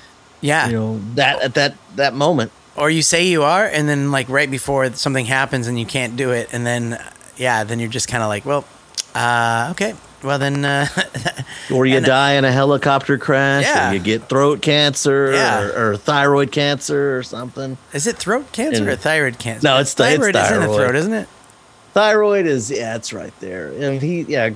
yeah. 0.41 0.67
you 0.67 0.73
know 0.73 1.01
that 1.15 1.43
at 1.43 1.55
that 1.55 1.75
that 1.97 2.15
moment. 2.15 2.53
or 2.77 2.91
you 2.91 3.03
say 3.03 3.27
you 3.27 3.43
are 3.43 3.65
and 3.67 3.89
then 3.89 4.11
like 4.11 4.29
right 4.29 4.51
before 4.51 4.91
something 4.93 5.27
happens 5.27 5.67
and 5.67 5.79
you 5.79 5.87
can't 5.87 6.17
do 6.17 6.31
it 6.31 6.49
and 6.53 6.67
then 6.67 7.03
yeah 7.37 7.65
then 7.65 7.81
you're 7.81 7.89
just 7.91 8.09
kind 8.09 8.23
of 8.23 8.29
like 8.29 8.45
well 8.45 8.65
uh, 9.15 9.69
okay 9.71 9.95
well 10.23 10.39
then 10.39 10.65
uh, 10.65 10.87
Or 11.73 11.85
you 11.87 11.97
And- 11.99 12.07
die 12.07 12.33
in 12.35 12.45
a 12.45 12.53
helicopter 12.53 13.19
crash, 13.19 13.65
Yeah. 13.65 13.91
or 13.91 13.95
you 13.95 14.01
get 14.01 14.29
throat 14.29 14.63
cancer, 14.63 15.33
Yeah. 15.33 15.63
or, 15.63 15.91
or 15.93 15.97
thyroid 15.97 16.53
cancer, 16.53 17.17
or 17.17 17.23
something. 17.23 17.77
is 17.93 18.07
it 18.07 18.17
throat 18.17 18.51
cancer 18.53 18.83
And- 18.83 18.91
or 18.91 18.97
thyroid 18.97 19.39
cancer 19.39 19.67
No, 19.67 19.79
it's 19.79 19.95
th- 19.95 20.09
it's 20.09 20.19
thyroid 20.19 20.37
is 20.37 20.51
in 20.53 20.61
the 20.61 20.75
throat 20.77 20.95
isn't 20.97 21.15
it 21.15 21.29
thyroid 21.95 22.47
is 22.47 22.71
yeah, 22.71 22.95
it's 22.97 23.13
right 23.13 23.33
there. 23.41 23.69
And 23.73 24.03
he 24.03 24.23
yeah, 24.23 24.51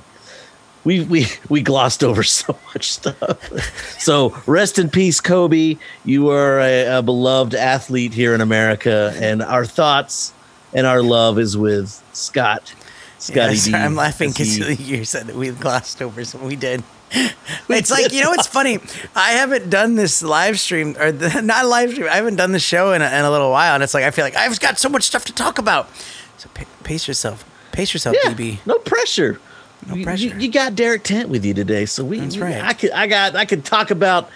we 0.83 1.01
we 1.03 1.25
we 1.49 1.61
glossed 1.61 2.03
over 2.03 2.21
so 2.41 2.55
much 2.73 2.91
stuff. 2.91 3.97
so 3.99 4.35
rest 4.45 4.77
in 4.79 4.89
peace, 4.89 5.19
Kobe. 5.21 5.77
You 6.05 6.29
are 6.29 6.59
a, 6.59 6.97
a 6.99 7.01
beloved 7.01 7.55
athlete 7.55 8.13
here 8.13 8.33
in 8.35 8.41
America, 8.41 9.11
and 9.19 9.41
our 9.41 9.65
thoughts 9.65 10.33
and 10.73 10.85
our 10.87 11.01
love 11.01 11.37
is 11.39 11.57
with 11.57 12.01
Scott. 12.13 12.73
Scotty 13.21 13.53
Yes, 13.53 13.65
D. 13.65 13.73
I'm 13.75 13.95
laughing 13.95 14.29
because 14.31 14.57
you 14.79 15.05
said 15.05 15.27
that 15.27 15.35
we 15.35 15.49
glossed 15.51 16.01
over 16.01 16.23
something 16.25 16.47
we 16.47 16.55
did. 16.55 16.83
It's 17.69 17.91
like 17.91 18.11
you 18.13 18.21
know 18.21 18.29
what's 18.31 18.47
funny. 18.47 18.79
I 19.15 19.31
haven't 19.33 19.69
done 19.69 19.95
this 19.95 20.21
live 20.23 20.59
stream 20.59 20.95
or 20.99 21.11
the, 21.11 21.41
not 21.43 21.65
live 21.65 21.91
stream. 21.91 22.07
I 22.09 22.15
haven't 22.15 22.35
done 22.35 22.51
the 22.51 22.59
show 22.59 22.91
in 22.93 23.01
a, 23.01 23.05
in 23.05 23.25
a 23.25 23.31
little 23.31 23.49
while, 23.51 23.73
and 23.75 23.83
it's 23.83 23.93
like 23.93 24.03
I 24.03 24.11
feel 24.11 24.23
like 24.25 24.35
I've 24.35 24.59
got 24.59 24.77
so 24.77 24.87
much 24.89 25.03
stuff 25.03 25.23
to 25.25 25.33
talk 25.33 25.57
about. 25.57 25.89
So 26.37 26.49
pa- 26.53 26.65
pace 26.83 27.07
yourself, 27.07 27.45
pace 27.71 27.93
yourself, 27.93 28.15
yeah, 28.23 28.31
DB. 28.31 28.59
no 28.65 28.77
pressure. 28.79 29.39
No 29.87 29.95
You- 29.95 30.03
pressure. 30.03 30.23
You, 30.27 30.37
you 30.39 30.51
got 30.51 30.75
Derek 30.75 31.03
Tent 31.03 31.29
with 31.29 31.43
you 31.45 31.53
today, 31.53 31.85
so 31.85 32.03
we. 32.03 32.19
That's 32.19 32.37
right. 32.37 32.61
I 32.61 32.73
could. 32.73 32.91
I 32.91 33.07
got. 33.07 33.35
I 33.35 33.45
could 33.45 33.63
talk 33.65 33.91
about 33.91 34.29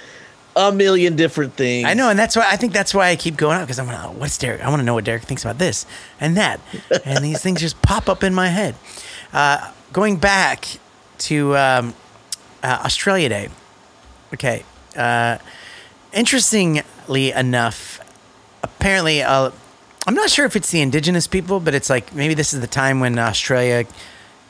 a 0.56 0.72
million 0.72 1.16
different 1.16 1.54
things. 1.54 1.86
I 1.86 1.94
know, 1.94 2.10
and 2.10 2.18
that's 2.18 2.36
why 2.36 2.48
I 2.50 2.56
think 2.56 2.74
that's 2.74 2.94
why 2.94 3.10
I 3.10 3.16
keep 3.16 3.36
going 3.36 3.58
out 3.58 3.62
because 3.62 3.80
I'm 3.80 3.88
like, 3.88 4.04
oh, 4.04 4.12
what's 4.12 4.38
Derek? 4.38 4.62
I 4.62 4.70
want 4.70 4.80
to 4.80 4.86
know 4.86 4.94
what 4.94 5.04
Derek 5.04 5.24
thinks 5.24 5.44
about 5.44 5.58
this 5.58 5.86
and 6.20 6.38
that, 6.38 6.60
and 7.06 7.24
these 7.24 7.42
things 7.42 7.62
just 7.62 7.82
pop 7.82 8.08
up 8.08 8.24
in 8.24 8.34
my 8.34 8.48
head. 8.48 8.76
Uh, 9.34 9.72
going 9.92 10.18
back 10.18 10.68
to 11.18 11.56
um, 11.58 11.94
uh, 12.64 12.82
Australia 12.86 13.30
Day. 13.30 13.50
Okay. 14.34 14.64
Uh, 14.96 15.38
interestingly 16.14 17.32
enough, 17.32 18.00
apparently, 18.64 19.22
uh, 19.22 19.52
I'm 20.08 20.16
not 20.16 20.30
sure 20.30 20.46
if 20.46 20.56
it's 20.56 20.72
the 20.72 20.82
indigenous 20.82 21.28
people, 21.28 21.60
but 21.60 21.74
it's 21.74 21.90
like 21.90 22.14
maybe 22.14 22.34
this 22.34 22.54
is 22.54 22.62
the 22.62 22.68
time 22.68 23.00
when 23.00 23.18
Australia 23.18 23.86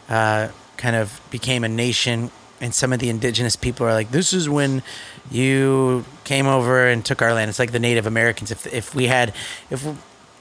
uh, 0.09 0.49
kind 0.77 0.95
of 0.95 1.21
became 1.31 1.63
a 1.63 1.69
nation, 1.69 2.31
and 2.59 2.73
some 2.73 2.93
of 2.93 2.99
the 2.99 3.09
indigenous 3.09 3.55
people 3.55 3.85
are 3.85 3.93
like, 3.93 4.11
"This 4.11 4.33
is 4.33 4.49
when 4.49 4.83
you 5.31 6.05
came 6.23 6.47
over 6.47 6.87
and 6.87 7.03
took 7.05 7.21
our 7.21 7.33
land." 7.33 7.49
It's 7.49 7.59
like 7.59 7.71
the 7.71 7.79
Native 7.79 8.05
Americans. 8.07 8.51
If 8.51 8.65
if 8.73 8.93
we 8.95 9.07
had 9.07 9.33
if 9.69 9.85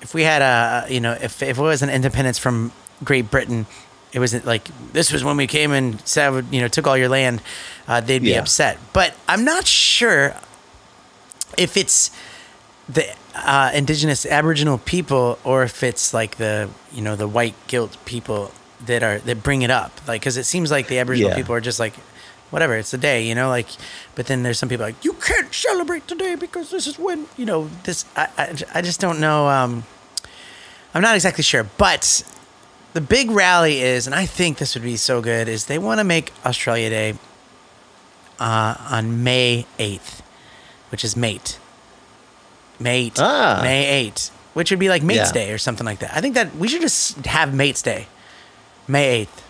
if 0.03 0.15
we 0.15 0.23
had 0.23 0.43
a 0.43 0.87
you 0.93 1.01
know 1.01 1.13
if 1.13 1.43
if 1.43 1.59
it 1.59 1.63
was 1.63 1.83
an 1.83 1.91
independence 1.91 2.39
from 2.39 2.73
Great 3.03 3.31
Britain, 3.31 3.67
it 4.13 4.19
wasn't 4.21 4.45
like 4.47 4.69
this 4.93 5.13
was 5.13 5.25
when 5.25 5.37
we 5.37 5.47
came 5.47 5.73
and 5.73 6.01
sav- 6.07 6.53
you 6.53 6.61
know 6.61 6.69
took 6.69 6.87
all 6.87 6.97
your 6.97 7.09
land. 7.09 7.41
Uh, 7.89 8.01
they'd 8.01 8.23
be 8.23 8.31
Yeah. 8.31 8.41
upset, 8.41 8.79
but 8.93 9.15
I'm 9.29 9.45
not 9.45 9.67
sure 9.67 10.35
if 11.59 11.77
it's 11.77 12.11
the 12.89 13.05
uh, 13.35 13.71
indigenous 13.75 14.27
Aboriginal 14.27 14.79
people 14.79 15.39
or 15.45 15.63
if 15.65 15.83
it's 15.83 16.13
like 16.15 16.37
the 16.37 16.69
you 16.93 17.03
know 17.03 17.17
the 17.17 17.29
white 17.29 17.55
guilt 17.67 17.97
people 18.05 18.53
that 18.87 19.03
are 19.03 19.19
that 19.21 19.43
bring 19.43 19.63
it 19.63 19.71
up, 19.71 19.93
like 20.07 20.21
because 20.21 20.37
it 20.37 20.45
seems 20.45 20.71
like 20.71 20.89
the 20.89 20.99
Aboriginal 20.99 21.31
Yeah. 21.31 21.37
people 21.37 21.55
are 21.55 21.61
just 21.61 21.81
like 21.81 21.95
whatever 22.55 22.77
it's 22.77 22.93
the 22.93 22.99
day, 22.99 23.27
you 23.27 23.35
know, 23.35 23.49
like. 23.49 23.67
But 24.15 24.27
then 24.29 24.45
there's 24.45 24.61
some 24.61 24.69
people 24.69 24.87
like 24.87 25.05
you 25.05 25.15
can't 25.15 25.53
celebrate 25.53 26.07
today 26.07 26.37
because 26.37 26.71
this 26.71 26.87
is 26.87 26.99
when 26.99 27.27
you 27.37 27.45
know 27.45 27.69
this. 27.83 28.05
I 28.17 28.29
I, 28.39 28.79
I 28.79 28.81
just 28.83 29.01
don't 29.01 29.19
know. 29.21 29.49
Um, 29.49 29.83
I'm 30.95 31.03
not 31.03 31.17
exactly 31.17 31.43
sure, 31.43 31.65
but 31.77 32.23
the 32.93 33.01
big 33.01 33.31
rally 33.33 33.83
is, 33.83 34.07
and 34.07 34.15
I 34.15 34.25
think 34.27 34.59
this 34.59 34.75
would 34.77 34.85
be 34.85 34.97
so 34.97 35.21
good, 35.21 35.49
is 35.49 35.67
they 35.67 35.79
want 35.79 35.99
to 35.99 36.05
make 36.05 36.33
Australia 36.47 36.89
Day 36.89 37.15
uh, 38.39 38.77
on 38.91 39.25
May 39.25 39.67
8th, 39.81 40.21
which 40.91 41.05
is 41.05 41.17
mate. 41.17 41.59
Mate. 42.79 43.15
Ah. 43.19 43.59
May 43.65 44.09
8th, 44.09 44.31
which 44.55 44.71
would 44.71 44.79
be 44.79 44.89
like 44.89 45.03
Mate's 45.03 45.31
Yeah. 45.31 45.33
Day 45.33 45.53
or 45.53 45.59
something 45.59 45.85
like 45.85 45.99
that. 45.99 46.15
I 46.15 46.21
think 46.21 46.37
that 46.37 46.55
we 46.55 46.69
should 46.69 46.83
just 46.83 47.27
have 47.27 47.53
Mate's 47.53 47.83
Day, 47.83 48.07
May 48.87 49.25
8th. 49.27 49.43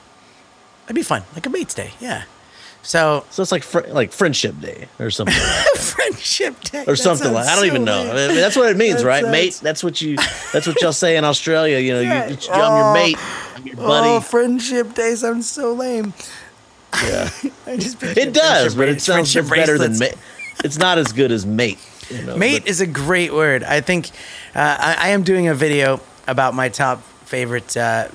That'd 0.85 0.97
be 0.97 1.03
fun, 1.03 1.25
like 1.35 1.45
a 1.45 1.51
Mate's 1.51 1.75
Day, 1.75 1.93
yeah. 2.01 2.25
So, 2.85 3.25
So 3.31 3.43
it's 3.43 3.51
like 3.51 3.63
fr- 3.63 3.87
like 3.89 4.13
Friendship 4.13 4.61
Day 4.61 4.89
or 5.01 5.11
something, 5.11 5.35
like 5.35 5.43
that. 5.43 5.79
Friendship 5.97 6.61
Day. 6.61 6.85
or 6.87 6.97
something 6.97 7.33
like. 7.33 7.47
I 7.47 7.57
don't 7.57 7.65
even 7.67 7.85
know. 7.85 8.03
I 8.03 8.15
mean, 8.29 8.37
that's 8.37 8.57
what 8.57 8.71
it 8.71 8.77
means, 8.77 9.03
right, 9.03 9.23
sounds- 9.23 9.33
mate? 9.33 9.61
That's 9.63 9.83
what 9.83 10.01
you. 10.01 10.17
That's 10.53 10.67
what 10.67 10.81
y'all 10.83 10.93
say 10.93 11.17
in 11.17 11.25
Australia. 11.25 11.79
You 11.79 11.95
know, 11.95 12.01
you, 12.01 12.09
Yeah. 12.09 12.23
I'm 12.53 12.77
your 12.77 12.85
Oh. 12.85 12.93
mate, 12.95 13.17
I'm 13.57 13.67
your 13.67 13.77
buddy. 13.77 14.09
Oh, 14.09 14.21
Friendship 14.21 14.95
Day 14.95 15.15
sounds 15.15 15.49
so 15.51 15.73
lame. 15.73 16.13
yeah, 17.03 17.31
I 17.67 17.77
just 17.77 18.03
it 18.03 18.33
does, 18.35 18.75
but 18.75 18.89
it 18.89 19.01
sounds 19.01 19.33
friendship 19.33 19.49
better 19.49 19.79
than 19.79 19.99
mate. 19.99 20.15
It's 20.63 20.79
not 20.79 20.99
as 20.99 21.13
good 21.13 21.33
as 21.33 21.45
mate. 21.47 21.79
You 22.11 22.21
know, 22.23 22.37
Mate 22.37 22.63
but- 22.65 22.69
is 22.71 22.81
a 22.83 22.87
great 22.87 23.33
word. 23.33 23.65
I 23.65 23.81
think 23.81 24.11
uh, 24.55 24.77
I, 24.79 24.97
I 25.01 25.09
am 25.09 25.23
doing 25.23 25.49
a 25.49 25.55
video 25.55 26.01
about 26.29 26.53
my 26.55 26.69
top 26.69 27.03
favorite 27.25 27.75
uh, 27.79 28.09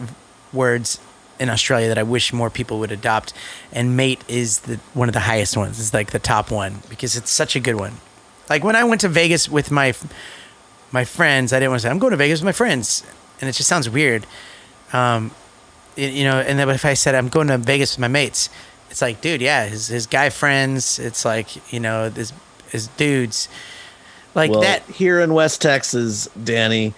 words 0.54 1.00
in 1.40 1.50
Australia 1.50 1.88
that 1.88 1.98
I 1.98 2.04
wish 2.04 2.34
more 2.34 2.50
people 2.50 2.80
would 2.80 2.92
adopt, 2.92 3.34
and 3.72 3.96
mate 3.96 4.24
is 4.28 4.62
the 4.62 4.78
one 4.94 5.08
of 5.10 5.14
the 5.14 5.22
highest 5.22 5.56
ones. 5.56 5.80
It's 5.80 5.94
like 5.94 6.12
the 6.12 6.20
top 6.20 6.52
one 6.52 6.84
because 6.90 7.16
it's 7.16 7.32
such 7.32 7.56
a 7.56 7.60
good 7.60 7.76
one. 7.76 7.94
Like 8.50 8.64
when 8.64 8.76
I 8.76 8.84
went 8.84 9.02
to 9.02 9.10
Vegas 9.10 9.48
with 9.48 9.72
my 9.72 9.94
my 10.92 11.06
friends, 11.06 11.54
I 11.54 11.60
didn't 11.60 11.72
want 11.72 11.82
to 11.82 11.88
say 11.88 11.92
I'm 11.92 12.00
going 12.00 12.12
to 12.12 12.18
Vegas 12.18 12.40
with 12.40 12.46
my 12.46 12.52
friends, 12.52 13.04
and 13.40 13.50
it 13.50 13.54
just 13.54 13.70
sounds 13.70 13.90
weird. 13.90 14.26
Um, 14.92 15.32
y- 15.98 16.04
you 16.04 16.24
know, 16.24 16.40
and 16.40 16.60
then 16.60 16.70
if 16.70 16.86
I 16.86 16.94
said 16.94 17.16
I'm 17.16 17.30
going 17.30 17.48
to 17.48 17.58
Vegas 17.58 17.96
with 17.96 18.02
my 18.02 18.08
mates, 18.08 18.50
it's 18.90 19.02
like, 19.02 19.22
dude, 19.22 19.42
yeah, 19.42 19.66
his 19.68 19.88
his 19.88 20.08
guy 20.08 20.30
friends. 20.30 21.00
It's 21.00 21.24
like 21.24 21.72
you 21.72 21.80
know, 21.80 22.10
his 22.10 22.34
his 22.70 22.88
dudes. 22.88 23.48
Like 24.36 24.52
well, 24.52 24.62
that. 24.62 24.84
here 24.84 25.20
in 25.20 25.34
West 25.34 25.62
Texas, 25.62 26.28
Danny. 26.42 26.94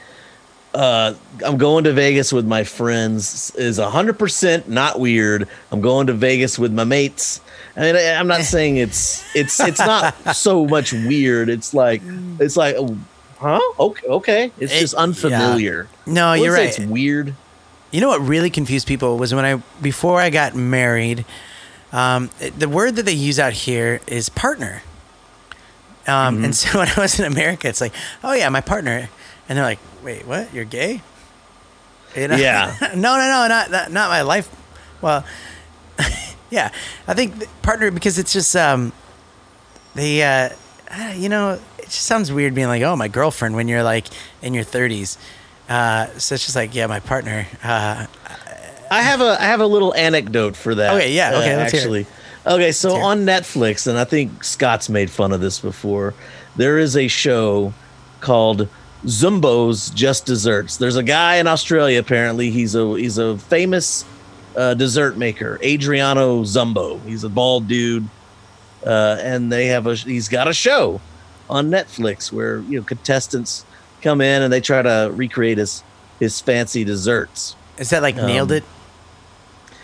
Uh, 0.74 1.13
I'm 1.46 1.58
going 1.58 1.84
to 1.84 1.92
Vegas 1.94 2.32
with 2.32 2.46
my 2.48 2.63
friends. 2.63 3.51
Is 3.56 3.78
100% 3.78 4.68
not 4.68 5.00
weird. 5.00 5.48
I'm 5.72 5.82
going 5.82 6.08
to 6.08 6.13
Vegas 6.13 6.58
with 6.58 6.72
my 6.72 6.84
mates. 6.86 7.42
I 7.75 7.82
mean, 7.82 7.96
I'm 7.96 8.28
not 8.28 8.42
saying 8.42 8.78
it's 8.78 9.24
it's 9.36 9.60
it's 9.60 9.80
not 9.80 10.13
so 10.36 10.66
much 10.66 10.94
weird. 10.94 11.50
It's 11.50 11.74
like 11.74 12.01
it's 12.40 12.56
like, 12.58 12.75
huh? 13.38 13.60
Okay, 13.80 14.08
okay. 14.08 14.51
It's 14.60 14.74
It- 14.74 14.80
just 14.80 14.94
unfamiliar. 14.94 15.88
No, 16.06 16.34
you're 16.34 16.54
right. 16.54 16.68
It's 16.68 16.80
weird. 16.80 17.34
You 17.92 18.00
know 18.00 18.08
what 18.10 18.22
really 18.22 18.50
confused 18.50 18.88
people 18.88 19.18
was 19.18 19.34
when 19.36 19.44
I 19.44 19.56
before 19.82 20.22
I 20.22 20.30
got 20.30 20.56
married. 20.56 21.25
Um, 21.92 22.30
the 22.58 22.70
word 22.70 22.96
that 22.96 23.04
they 23.04 23.12
use 23.12 23.38
out 23.40 23.51
here 23.51 24.00
is 24.08 24.30
partner. 24.30 24.84
Um, 26.08 26.36
Mm-hmm. 26.38 26.46
And 26.46 26.56
so 26.56 26.78
when 26.80 26.88
I 26.88 27.00
was 27.00 27.20
in 27.20 27.25
America, 27.25 27.68
it's 27.68 27.82
like, 27.82 27.94
oh 28.24 28.34
yeah, 28.34 28.48
my 28.50 28.62
partner, 28.62 29.10
and 29.51 29.58
they're 29.58 29.65
like, 29.65 29.79
wait, 30.01 30.25
what? 30.25 30.53
You're 30.53 30.63
gay? 30.63 31.01
You 32.15 32.29
know? 32.29 32.38
Yeah. 32.38 32.74
no, 32.96 33.17
no, 33.17 33.17
no, 33.17 33.48
not, 33.50 33.70
not 33.70 33.91
not 33.91 34.10
my 34.10 34.22
life. 34.22 34.50
Well, 35.01 35.25
yeah, 36.50 36.72
I 37.05 37.13
think 37.15 37.34
partner 37.62 37.91
because 37.91 38.17
it's 38.17 38.31
just 38.31 38.55
um, 38.55 38.93
the 39.93 40.24
uh, 40.24 40.50
uh, 40.89 41.13
you 41.17 41.27
know, 41.27 41.60
it 41.79 41.84
just 41.84 42.03
sounds 42.03 42.31
weird 42.31 42.55
being 42.55 42.67
like, 42.67 42.81
oh, 42.81 42.96
my 42.96 43.10
girlfriend 43.10 43.55
when 43.55 43.67
you're 43.67 43.84
like 43.84 44.08
in 44.41 44.53
your 44.53 44.63
30s. 44.63 45.17
Uh, 45.67 46.08
so 46.17 46.36
it's 46.36 46.46
just 46.46 46.55
like, 46.55 46.74
yeah, 46.74 46.88
my 46.88 47.01
partner. 47.01 47.46
Uh, 47.62 48.05
I 48.89 49.01
have 49.01 49.20
a 49.20 49.36
I 49.38 49.48
have 49.48 49.60
a 49.60 49.67
little 49.67 49.93
anecdote 49.96 50.55
for 50.55 50.75
that. 50.75 50.96
Okay, 50.96 51.12
yeah, 51.13 51.31
okay, 51.36 51.53
uh, 51.55 51.58
let's 51.58 51.74
hear 51.74 51.81
it. 51.81 51.84
actually. 51.84 52.05
Okay, 52.48 52.72
so 52.72 52.88
Let's 52.88 52.96
hear 52.96 53.03
it. 53.03 53.05
on 53.05 53.25
Netflix, 53.25 53.88
and 53.88 54.00
I 54.00 54.05
think 54.05 54.46
Scott's 54.46 54.88
made 54.88 55.12
fun 55.12 55.34
of 55.34 55.41
this 55.41 55.60
before. 55.60 56.13
There 56.55 56.77
is 56.77 56.96
a 56.96 57.10
show 57.10 57.74
called 58.22 58.70
Zumbo's 59.05 59.89
Just 59.91 60.25
Desserts. 60.25 60.77
There's 60.77 60.96
a 60.96 61.03
guy 61.03 61.38
in 61.38 61.48
Australia. 61.48 62.00
Apparently, 62.00 62.51
he's 62.51 62.75
a 62.75 62.86
he's 62.98 63.17
a 63.17 63.38
famous 63.38 64.05
uh, 64.55 64.74
dessert 64.75 65.17
maker, 65.17 65.60
Adriano 65.63 66.43
Zumbo. 66.43 67.03
He's 67.05 67.24
a 67.24 67.29
bald 67.29 67.67
dude, 67.67 68.08
uh, 68.86 69.17
and 69.20 69.51
they 69.51 69.67
have 69.67 69.88
a 69.88 69.96
he's 69.96 70.29
got 70.29 70.48
a 70.48 70.53
show 70.53 71.01
on 71.50 71.70
Netflix 71.70 72.31
where 72.31 72.60
you 72.62 72.79
know 72.79 72.84
contestants 72.86 73.65
come 74.01 74.22
in 74.22 74.41
and 74.43 74.51
they 74.53 74.62
try 74.62 74.81
to 74.81 75.12
recreate 75.13 75.58
his 75.58 75.84
his 76.20 76.39
fancy 76.39 76.84
desserts 76.84 77.55
is 77.77 77.89
that 77.89 78.01
like 78.03 78.15
nailed 78.15 78.51
Um, 78.51 78.58
it? 78.58 78.63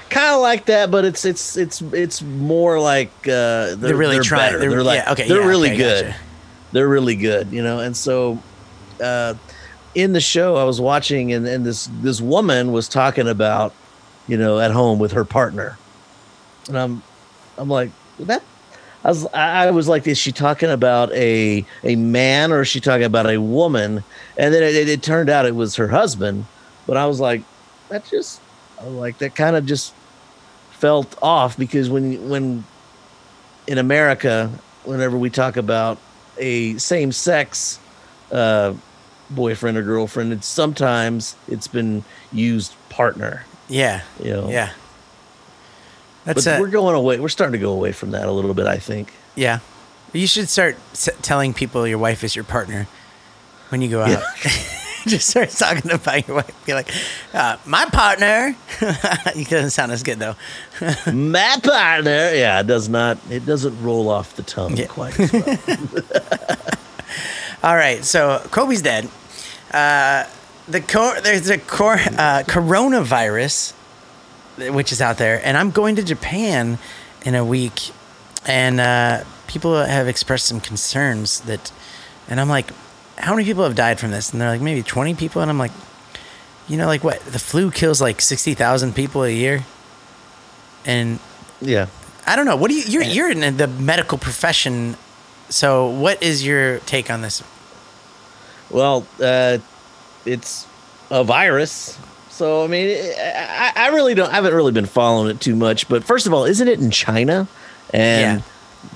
kind 0.10 0.36
of 0.36 0.42
like 0.42 0.66
that, 0.68 0.92
but 0.92 1.04
it's 1.06 1.26
it's 1.26 1.58
it's 1.58 1.82
it's 1.82 2.22
more 2.22 2.80
like 2.80 3.10
uh, 3.28 3.76
they're, 3.76 3.96
really 3.96 4.16
they're 4.18 4.24
trying- 4.24 4.60
they're- 4.60 4.70
They're, 4.70 4.84
like 4.84 5.00
yeah, 5.04 5.12
okay, 5.14 5.28
they're 5.28 5.42
yeah, 5.42 5.48
really 5.48 5.70
okay, 5.70 5.78
good. 5.78 6.06
gotcha. 6.06 6.20
They're 6.74 6.88
really 6.88 7.16
good, 7.16 7.52
you 7.52 7.64
know. 7.64 7.80
And 7.80 7.96
so, 7.96 8.42
uh, 9.02 9.36
in 9.96 10.14
the 10.14 10.22
show, 10.22 10.56
I 10.56 10.64
was 10.64 10.80
watching, 10.80 11.34
and, 11.34 11.48
and 11.48 11.66
this 11.66 11.90
this 12.02 12.22
woman 12.22 12.72
was 12.72 12.88
talking 12.88 13.28
about, 13.28 13.74
you 14.28 14.38
know, 14.38 14.60
at 14.60 14.72
home 14.72 15.00
with 15.00 15.14
her 15.14 15.26
partner, 15.26 15.78
and 16.68 16.78
I'm 16.78 17.04
I'm 17.58 17.70
like 17.70 17.92
that. 18.20 18.44
I 19.04 19.10
was 19.10 19.26
I 19.28 19.72
was 19.72 19.88
like, 19.88 20.08
is 20.08 20.18
she 20.18 20.32
talking 20.32 20.70
about 20.70 21.12
a 21.14 21.66
a 21.84 21.96
man 21.96 22.52
or 22.52 22.62
is 22.62 22.68
she 22.68 22.80
talking 22.80 23.06
about 23.06 23.30
a 23.30 23.38
woman? 23.38 24.04
And 24.38 24.54
then 24.54 24.64
it, 24.64 24.76
it, 24.76 24.90
it 24.90 25.04
turned 25.04 25.30
out 25.30 25.46
it 25.46 25.56
was 25.56 25.76
her 25.76 25.88
husband. 25.88 26.46
But 26.86 26.98
I 26.98 27.06
was 27.06 27.20
like, 27.20 27.42
that 27.90 28.06
just 28.06 28.42
like 28.84 29.18
that 29.20 29.36
kind 29.36 29.56
of 29.56 29.66
just 29.66 29.94
felt 30.72 31.18
off 31.22 31.58
because 31.58 31.90
when 31.90 32.30
when 32.30 32.64
in 33.68 33.78
America, 33.78 34.52
whenever 34.84 35.18
we 35.18 35.30
talk 35.30 35.58
about 35.58 35.98
a 36.38 36.78
same 36.78 37.12
sex 37.12 37.80
uh, 38.32 38.74
boyfriend 39.30 39.78
or 39.78 39.82
girlfriend, 39.84 40.34
it's 40.34 40.48
sometimes 40.48 41.36
it's 41.48 41.68
been 41.68 42.04
used 42.32 42.74
partner. 42.90 43.46
Yeah. 43.70 44.02
You 44.24 44.32
know. 44.34 44.50
Yeah. 44.50 44.72
But 46.26 46.36
That's 46.36 46.48
a, 46.48 46.60
we're 46.60 46.68
going 46.70 46.96
away. 46.96 47.20
We're 47.20 47.30
starting 47.30 47.54
to 47.54 47.58
go 47.60 47.72
away 47.72 47.92
from 47.94 48.12
that 48.12 48.28
a 48.28 48.32
little 48.32 48.54
bit. 48.54 48.68
I 48.68 48.78
think. 48.78 49.14
yeah. 49.36 49.60
You 50.14 50.26
should 50.26 50.48
start 50.48 50.78
s- 50.94 51.10
telling 51.22 51.54
people 51.54 51.86
your 51.86 51.98
wife 52.00 52.24
is 52.24 52.34
your 52.34 52.46
partner 52.46 52.88
when 53.70 53.82
you 53.82 53.90
go 53.90 54.02
out. 54.02 54.24
Just 55.06 55.30
start 55.30 55.50
talking 55.50 55.92
about 55.92 56.26
your 56.28 56.38
wife. 56.38 56.66
Be 56.66 56.74
like, 56.74 56.90
uh, 57.34 57.58
my 57.66 57.86
partner. 57.86 58.56
it 58.82 59.50
doesn't 59.50 59.72
sound 59.72 59.92
as 59.92 60.04
good 60.04 60.18
though. 60.20 60.36
My 61.12 61.58
partner. 61.62 62.32
Yeah, 62.34 62.60
it 62.62 62.68
does 62.68 62.88
not. 62.90 63.18
It 63.30 63.46
doesn't 63.46 63.82
roll 63.84 64.10
off 64.10 64.36
the 64.38 64.44
tongue 64.44 64.76
Yeah. 64.78 64.88
quite. 64.88 65.18
As 65.20 65.32
well. 65.34 65.58
All 67.68 67.76
right, 67.76 68.06
so 68.06 68.42
Kobe's 68.50 68.82
dead. 68.82 69.10
Uh, 69.74 70.24
the 70.70 70.80
cor- 70.80 71.20
there's 71.20 71.50
a 71.50 71.58
cor- 71.58 71.96
uh, 71.96 72.44
coronavirus, 72.48 73.74
which 74.72 74.94
is 74.94 75.02
out 75.02 75.18
there, 75.18 75.46
and 75.46 75.58
I'm 75.58 75.72
going 75.72 75.98
to 75.98 76.02
Japan 76.04 76.80
in 77.26 77.36
a 77.36 77.44
week, 77.44 77.92
and 78.46 78.80
uh, 78.80 79.26
people 79.48 79.84
have 79.84 80.08
expressed 80.08 80.46
some 80.46 80.62
concerns 80.62 81.42
that, 81.42 81.74
and 82.30 82.40
I'm 82.40 82.48
like, 82.48 82.72
how 83.18 83.36
many 83.36 83.44
people 83.44 83.66
have 83.66 83.76
died 83.76 84.00
from 84.00 84.12
this? 84.12 84.32
And 84.32 84.40
they're 84.40 84.52
like, 84.52 84.62
maybe 84.62 84.82
20 84.82 85.16
people, 85.16 85.42
and 85.42 85.52
I'm 85.52 85.60
like, 85.60 85.74
you 86.70 86.78
know, 86.78 86.88
like 86.88 87.04
what? 87.04 87.20
The 87.20 87.38
flu 87.38 87.70
kills 87.70 88.00
like 88.00 88.22
60,000 88.22 88.96
people 88.96 89.26
a 89.26 89.30
year, 89.30 89.66
and 90.86 91.20
yeah. 91.60 91.88
I 92.26 92.38
don't 92.38 92.46
know. 92.46 92.56
What 92.56 92.72
do 92.72 92.78
you? 92.78 92.84
You're 92.84 93.04
you're 93.04 93.30
in 93.30 93.58
the 93.58 93.68
medical 93.68 94.18
profession, 94.18 94.96
so 95.50 95.90
what 95.90 96.24
is 96.24 96.46
your 96.46 96.80
take 96.80 97.12
on 97.12 97.20
this? 97.20 97.44
Well, 98.70 99.06
uh, 99.22 99.60
it's 100.26 100.68
a 101.10 101.24
virus. 101.24 101.98
So 102.30 102.64
I 102.64 102.68
mean, 102.68 102.90
I, 103.20 103.72
I 103.76 103.88
really 103.90 104.14
don't. 104.14 104.30
I 104.30 104.36
haven't 104.36 104.54
really 104.54 104.72
been 104.72 104.86
following 104.86 105.30
it 105.32 105.40
too 105.42 105.56
much. 105.56 105.88
But 105.90 106.04
first 106.04 106.28
of 106.28 106.34
all, 106.34 106.46
isn't 106.46 106.68
it 106.68 106.80
in 106.80 106.92
China? 106.92 107.48
And 107.94 108.40
Yeah. 108.42 108.46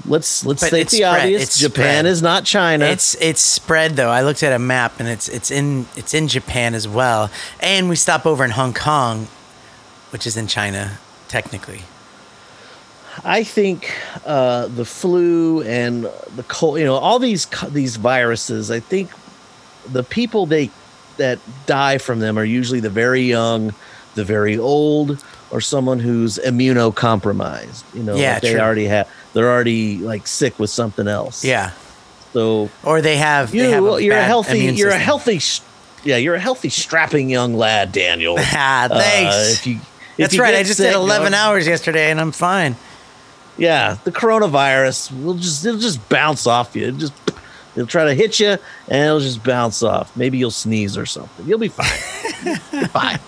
let's 0.06 0.46
let's 0.46 0.62
But 0.62 0.68
state 0.68 0.82
it's 0.82 0.92
the 0.92 0.98
spread. 1.00 1.20
obvious: 1.22 1.42
It's 1.44 1.58
Japan 1.60 1.84
spread. 2.02 2.06
is 2.06 2.22
not 2.22 2.44
China. 2.46 2.86
It's 2.86 3.16
it's 3.16 3.42
spread 3.42 3.96
though. 3.96 4.10
I 4.10 4.22
looked 4.22 4.44
at 4.44 4.54
a 4.54 4.60
map 4.60 5.00
and 5.00 5.08
it's 5.10 5.28
it's 5.30 5.50
in 5.50 5.88
it's 5.96 6.14
in 6.14 6.28
Japan 6.28 6.76
as 6.76 6.88
well. 6.88 7.32
And 7.62 7.90
we 7.90 7.96
stop 7.96 8.26
over 8.28 8.44
in 8.46 8.52
Hong 8.52 8.74
Kong, 8.74 9.28
which 10.12 10.28
is 10.28 10.38
in 10.38 10.48
China 10.48 11.00
technically. 11.28 11.82
I 13.26 13.44
think 13.44 13.92
uh, 14.26 14.68
the 14.68 14.86
flu 14.86 15.62
and 15.64 16.06
the 16.36 16.44
cold, 16.48 16.80
you 16.80 16.86
know, 16.86 16.96
all 16.96 17.18
these 17.20 17.46
these 17.70 17.96
viruses. 17.98 18.70
I 18.72 18.80
think 18.80 19.10
the 19.92 20.04
people 20.04 20.46
they 20.46 20.70
that 21.18 21.40
die 21.66 21.98
from 21.98 22.20
them 22.20 22.38
are 22.40 22.44
usually 22.46 22.80
the 22.80 22.90
very 22.90 23.22
young, 23.22 23.74
the 24.16 24.24
very 24.24 24.58
old, 24.58 25.24
or 25.52 25.62
someone 25.62 26.00
who's 26.00 26.38
immunocompromised. 26.38 27.84
You 27.94 28.04
know, 28.04 28.16
Yeah, 28.16 28.34
like 28.34 28.42
they 28.44 28.52
true. 28.54 28.60
already 28.62 28.86
have. 28.86 29.10
They're 29.34 29.50
already 29.50 29.98
like 29.98 30.28
sick 30.28 30.58
with 30.60 30.70
something 30.70 31.08
else. 31.08 31.44
Yeah. 31.44 31.72
So 32.34 32.70
Or 32.84 33.02
they 33.02 33.18
have 33.18 33.54
you 33.54 33.64
they 33.64 33.72
have 33.72 33.84
you're 34.02 34.16
a 34.18 34.24
healthy 34.24 34.60
you're 34.60 34.90
a 34.90 34.98
healthy 34.98 35.40
yeah 36.04 36.16
you're 36.18 36.36
a 36.36 36.40
healthy 36.40 36.70
strapping 36.70 37.30
young 37.30 37.56
lad, 37.56 37.92
Daniel. 37.92 38.36
Ah, 38.40 38.86
Uh, 38.86 39.00
thanks. 39.00 39.54
if 39.60 39.68
you 39.68 39.76
if 39.76 40.18
That's 40.18 40.34
you 40.36 40.42
right. 40.42 40.56
I 40.56 40.64
just 40.64 40.78
sick, 40.78 40.88
did 40.92 40.96
11 40.96 41.32
go- 41.32 41.38
hours 41.38 41.68
yesterday 41.68 42.10
and 42.12 42.20
I'm 42.22 42.32
fine. 42.32 42.76
Yeah, 43.58 43.98
the 44.06 44.12
coronavirus 44.12 45.24
will 45.24 45.34
just 45.36 45.66
it'll 45.66 45.80
just 45.80 46.08
bounce 46.10 46.48
off 46.48 46.76
you. 46.76 46.88
It'll 46.88 47.00
just 47.00 47.14
it'll 47.76 47.88
try 47.88 48.06
to 48.06 48.14
hit 48.14 48.40
you 48.40 48.58
and 48.88 49.06
it'll 49.06 49.20
just 49.20 49.44
bounce 49.44 49.84
off. 49.84 50.16
Maybe 50.16 50.38
you'll 50.38 50.52
sneeze 50.52 50.98
or 50.98 51.06
something. 51.06 51.46
You'll 51.48 51.60
be 51.60 51.70
fine. 51.70 52.60
You're 52.72 52.88
fine. 52.90 53.20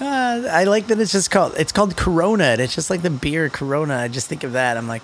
Uh, 0.00 0.48
I 0.50 0.64
like 0.64 0.86
that 0.86 0.98
it's 0.98 1.12
just 1.12 1.30
called 1.30 1.54
it's 1.58 1.72
called 1.72 1.96
Corona. 1.96 2.44
and 2.44 2.60
It's 2.60 2.74
just 2.74 2.90
like 2.90 3.02
the 3.02 3.10
beer 3.10 3.48
Corona. 3.50 3.96
I 3.96 4.08
just 4.08 4.26
think 4.26 4.44
of 4.44 4.52
that. 4.52 4.76
I'm 4.76 4.88
like 4.88 5.02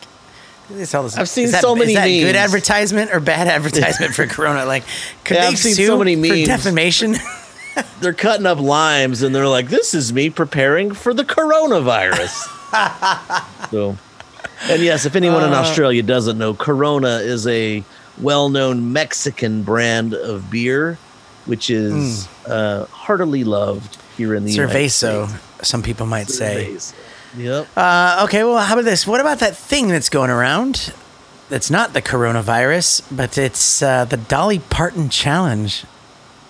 this 0.70 0.94
all 0.94 1.02
this, 1.02 1.16
I've 1.16 1.30
seen 1.30 1.50
that, 1.52 1.62
so 1.62 1.75
many 1.75 1.92
is 1.92 1.96
that 1.98 2.06
good 2.08 2.37
advertisement 2.37 3.10
or 3.12 3.20
bad 3.20 3.46
advertisement 3.48 4.14
for 4.14 4.26
Corona? 4.26 4.66
Like, 4.66 4.84
could 5.25 5.37
Yeah, 5.37 5.42
they 5.42 5.46
I've 5.48 5.58
seen 5.58 5.75
sue 5.75 5.87
so 5.87 5.98
many 5.98 6.14
for 6.16 6.46
defamation? 6.46 7.16
They're 8.00 8.12
cutting 8.12 8.44
up 8.44 8.59
limes 8.59 9.22
and 9.22 9.35
they're 9.35 9.46
like, 9.48 9.68
"This 9.68 9.94
is 9.94 10.12
me 10.12 10.31
preparing 10.31 10.92
for 10.94 11.14
the 11.14 11.24
coronavirus." 11.24 13.70
so, 13.70 13.96
and 14.68 14.83
yes, 14.83 15.07
if 15.07 15.14
anyone 15.14 15.44
in 15.44 15.52
Uh, 15.52 15.57
Australia 15.61 16.02
doesn't 16.02 16.38
know, 16.38 16.54
Corona 16.54 17.18
is 17.18 17.46
a 17.46 17.85
well-known 18.20 18.92
Mexican 18.92 19.62
brand 19.62 20.14
of 20.14 20.50
beer, 20.50 20.98
which 21.46 21.70
is 21.70 22.28
uh, 22.46 22.87
heartily 22.87 23.44
loved 23.44 23.96
here 24.16 24.35
in 24.35 24.44
the 24.44 24.52
States. 24.52 24.94
some 25.62 25.83
people 25.83 26.07
might 26.07 26.28
say. 26.28 26.76
Yep. 27.37 27.68
Uh, 27.76 28.22
okay, 28.24 28.42
well, 28.44 28.59
how 28.59 28.74
about 28.74 28.85
this? 28.85 29.07
What 29.07 29.20
about 29.20 29.38
that 29.40 29.57
thing 29.57 29.88
that's 29.88 30.09
going 30.09 30.31
around? 30.31 30.92
That's 31.48 31.70
not 31.70 31.92
the 31.92 32.02
coronavirus, 32.02 33.02
but 33.11 33.38
it's 33.38 33.83
uh, 33.83 34.04
the 34.04 34.16
Dolly 34.16 34.59
Parton 34.59 35.09
challenge. 35.09 35.85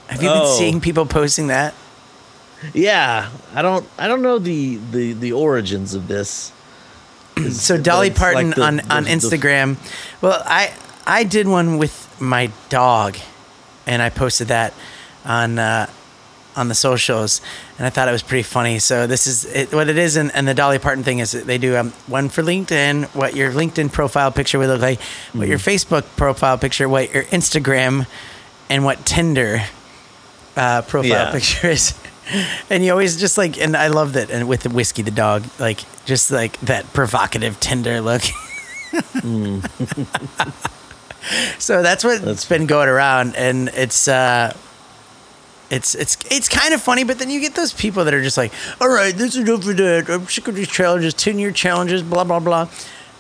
Have 0.08 0.22
you 0.22 0.28
been 0.28 0.38
Oh. 0.42 0.56
seeing 0.58 0.80
people 0.80 1.04
posting 1.06 1.48
that? 1.48 1.74
Yeah, 2.74 3.28
I 3.54 3.62
don't 3.62 3.86
I 3.98 4.08
don't 4.08 4.22
know 4.22 4.38
the 4.40 4.76
the 4.90 5.12
the 5.12 5.32
origins 5.32 5.94
of 5.94 6.08
this. 6.08 6.52
So 7.52 7.76
Dolly 7.80 8.08
It's 8.08 8.20
like 8.20 8.32
Parton 8.34 8.50
the- 8.50 8.62
on, 8.62 8.76
the- 8.78 8.94
on 8.94 9.04
the- 9.04 9.10
Instagram. 9.10 9.76
well, 10.20 10.42
I 10.44 10.72
I 11.08 11.24
did 11.24 11.48
one 11.48 11.78
with 11.78 12.14
my 12.20 12.50
dog, 12.68 13.16
and 13.86 14.02
I 14.02 14.10
posted 14.10 14.48
that 14.48 14.74
on 15.24 15.58
uh, 15.58 15.88
on 16.54 16.68
the 16.68 16.74
socials, 16.74 17.40
and 17.78 17.86
I 17.86 17.90
thought 17.90 18.08
it 18.08 18.12
was 18.12 18.22
pretty 18.22 18.42
funny. 18.42 18.78
So 18.78 19.06
this 19.06 19.26
is 19.26 19.44
it, 19.46 19.72
what 19.72 19.88
it 19.88 19.96
is, 19.96 20.16
and, 20.16 20.34
and 20.34 20.46
the 20.46 20.54
Dolly 20.54 20.78
Parton 20.78 21.04
thing 21.04 21.20
is 21.20 21.32
that 21.32 21.46
they 21.46 21.56
do 21.58 21.76
um, 21.76 21.92
one 22.08 22.28
for 22.28 22.42
LinkedIn, 22.42 23.06
what 23.14 23.34
your 23.34 23.52
LinkedIn 23.52 23.92
profile 23.92 24.30
picture 24.32 24.58
would 24.58 24.68
look 24.68 24.80
like, 24.82 25.00
what 25.32 25.48
your 25.48 25.58
Mm-hmm. 25.58 25.70
Facebook 25.70 26.04
profile 26.16 26.58
picture, 26.58 26.88
what 26.88 27.12
your 27.14 27.24
Instagram, 27.24 28.06
and 28.68 28.84
what 28.84 29.06
Tinder 29.06 29.62
uh, 30.56 30.82
profile 30.82 31.08
Yeah. 31.10 31.32
picture 31.32 31.68
is. 31.68 31.94
And 32.68 32.84
you 32.84 32.92
always 32.92 33.16
just 33.18 33.38
like, 33.38 33.56
and 33.58 33.74
I 33.74 33.86
love 33.86 34.12
that, 34.12 34.30
and 34.30 34.46
with 34.46 34.60
the 34.62 34.68
whiskey, 34.68 35.00
the 35.00 35.10
dog, 35.10 35.44
like 35.58 35.80
just 36.04 36.30
like 36.30 36.60
that 36.60 36.84
provocative 36.92 37.58
Tinder 37.58 38.02
look. 38.02 38.20
so 41.58 41.82
that's 41.82 42.04
what's 42.04 42.20
Mm. 42.20 42.24
That's- 42.24 42.44
been 42.44 42.66
going 42.66 42.88
around, 42.88 43.36
and 43.36 43.68
it's 43.74 44.08
uh, 44.08 44.54
it's 45.70 45.94
it's 45.94 46.16
it's 46.30 46.48
kind 46.48 46.72
of 46.72 46.80
funny, 46.80 47.04
but 47.04 47.18
then 47.18 47.30
you 47.30 47.40
get 47.40 47.54
those 47.54 47.72
people 47.72 48.04
that 48.04 48.14
are 48.14 48.22
just 48.22 48.36
like, 48.38 48.52
all 48.80 48.88
right, 48.88 49.14
this 49.14 49.34
is 49.34 49.48
enough 49.48 49.64
for 49.64 49.74
that. 49.74 50.08
I'm 50.08 50.26
sick 50.26 50.48
of 50.48 50.54
these 50.54 50.68
challenges, 50.68 51.12
ten 51.14 51.38
year 51.38 51.52
challenges, 51.52 52.02
blah 52.02 52.24
blah 52.24 52.40
blah. 52.40 52.68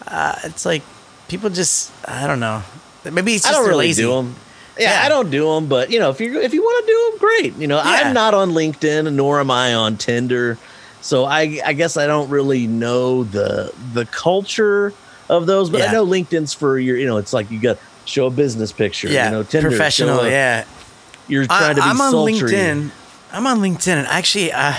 Uh, 0.06 0.34
it's 0.44 0.64
like 0.64 0.82
people 1.28 1.50
just, 1.50 1.92
I 2.08 2.26
don't 2.26 2.40
know. 2.40 2.62
Maybe 3.10 3.34
it's 3.34 3.46
I 3.46 3.52
don't 3.52 3.66
really 3.68 3.88
lazy. 3.88 4.02
do 4.02 4.12
them. 4.14 4.34
Yeah, 4.78 5.00
Yeah. 5.00 5.06
I 5.06 5.08
don't 5.10 5.30
do 5.30 5.52
them, 5.54 5.66
but 5.66 5.90
you 5.90 5.98
know, 5.98 6.08
if 6.10 6.20
you 6.20 6.40
if 6.40 6.54
you 6.54 6.62
want 6.62 6.86
to 6.86 6.92
do 6.92 7.10
them, 7.10 7.18
great. 7.18 7.56
You 7.60 7.66
know, 7.66 7.76
Yeah. 7.76 7.82
I'm 8.06 8.14
not 8.14 8.32
on 8.32 8.52
LinkedIn, 8.52 9.12
nor 9.12 9.40
am 9.40 9.50
I 9.50 9.74
on 9.74 9.96
Tinder, 9.98 10.56
so 11.02 11.26
I 11.26 11.60
I 11.66 11.74
guess 11.74 11.96
I 11.98 12.06
don't 12.06 12.30
really 12.30 12.66
know 12.66 13.24
the 13.24 13.74
the 13.92 14.06
culture 14.06 14.94
of 15.28 15.44
those. 15.44 15.68
But 15.68 15.80
Yeah. 15.80 15.88
I 15.90 15.92
know 15.92 16.06
LinkedIn's 16.06 16.54
for 16.54 16.78
your, 16.78 16.96
you 16.96 17.06
know, 17.06 17.18
it's 17.18 17.34
like 17.34 17.50
you 17.50 17.60
got 17.60 17.76
show 18.08 18.26
a 18.26 18.30
business 18.30 18.72
picture. 18.72 19.08
Yeah, 19.08 19.26
you 19.26 19.30
know, 19.32 19.42
Tinder 19.42 19.68
professional. 19.70 20.20
a- 20.20 20.30
yeah, 20.30 20.64
you're 21.28 21.44
I, 21.44 21.46
trying 21.46 21.76
to 21.76 21.82
be 21.82 21.86
I'm 21.88 22.00
on 22.00 22.10
sultry. 22.10 22.34
LinkedIn. 22.50 22.90
I'm 23.32 23.46
on 23.46 23.58
LinkedIn, 23.60 23.88
and 23.98 24.06
actually, 24.06 24.50
uh, 24.52 24.74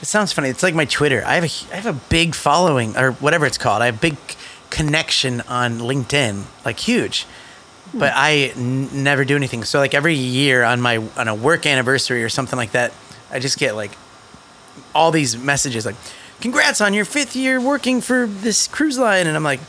it 0.00 0.06
sounds 0.06 0.32
funny. 0.32 0.48
It's 0.48 0.62
like 0.62 0.74
my 0.74 0.86
Twitter. 0.86 1.22
I 1.26 1.34
have 1.34 1.44
a 1.44 1.72
I 1.72 1.76
have 1.76 1.86
a 1.86 1.98
big 2.08 2.34
following, 2.34 2.96
or 2.96 3.12
whatever 3.12 3.46
it's 3.46 3.58
called. 3.58 3.82
I 3.82 3.86
have 3.86 4.00
big 4.00 4.16
connection 4.70 5.42
on 5.42 5.78
LinkedIn, 5.78 6.44
like 6.64 6.78
huge. 6.80 7.26
But 7.94 8.14
I 8.16 8.52
n- 8.56 9.02
never 9.04 9.22
do 9.26 9.36
anything. 9.36 9.64
So 9.64 9.78
like 9.78 9.92
every 9.92 10.14
year 10.14 10.62
on 10.64 10.80
my 10.80 10.96
on 11.16 11.28
a 11.28 11.34
work 11.34 11.66
anniversary 11.66 12.24
or 12.24 12.30
something 12.30 12.56
like 12.56 12.72
that, 12.72 12.92
I 13.30 13.38
just 13.38 13.58
get 13.58 13.76
like 13.76 13.92
all 14.94 15.10
these 15.10 15.36
messages 15.36 15.84
like, 15.84 15.96
"Congrats 16.40 16.80
on 16.80 16.94
your 16.94 17.04
fifth 17.04 17.36
year 17.36 17.60
working 17.60 18.00
for 18.00 18.26
this 18.26 18.66
cruise 18.66 18.98
line," 18.98 19.26
and 19.26 19.36
I'm 19.36 19.44
like. 19.44 19.60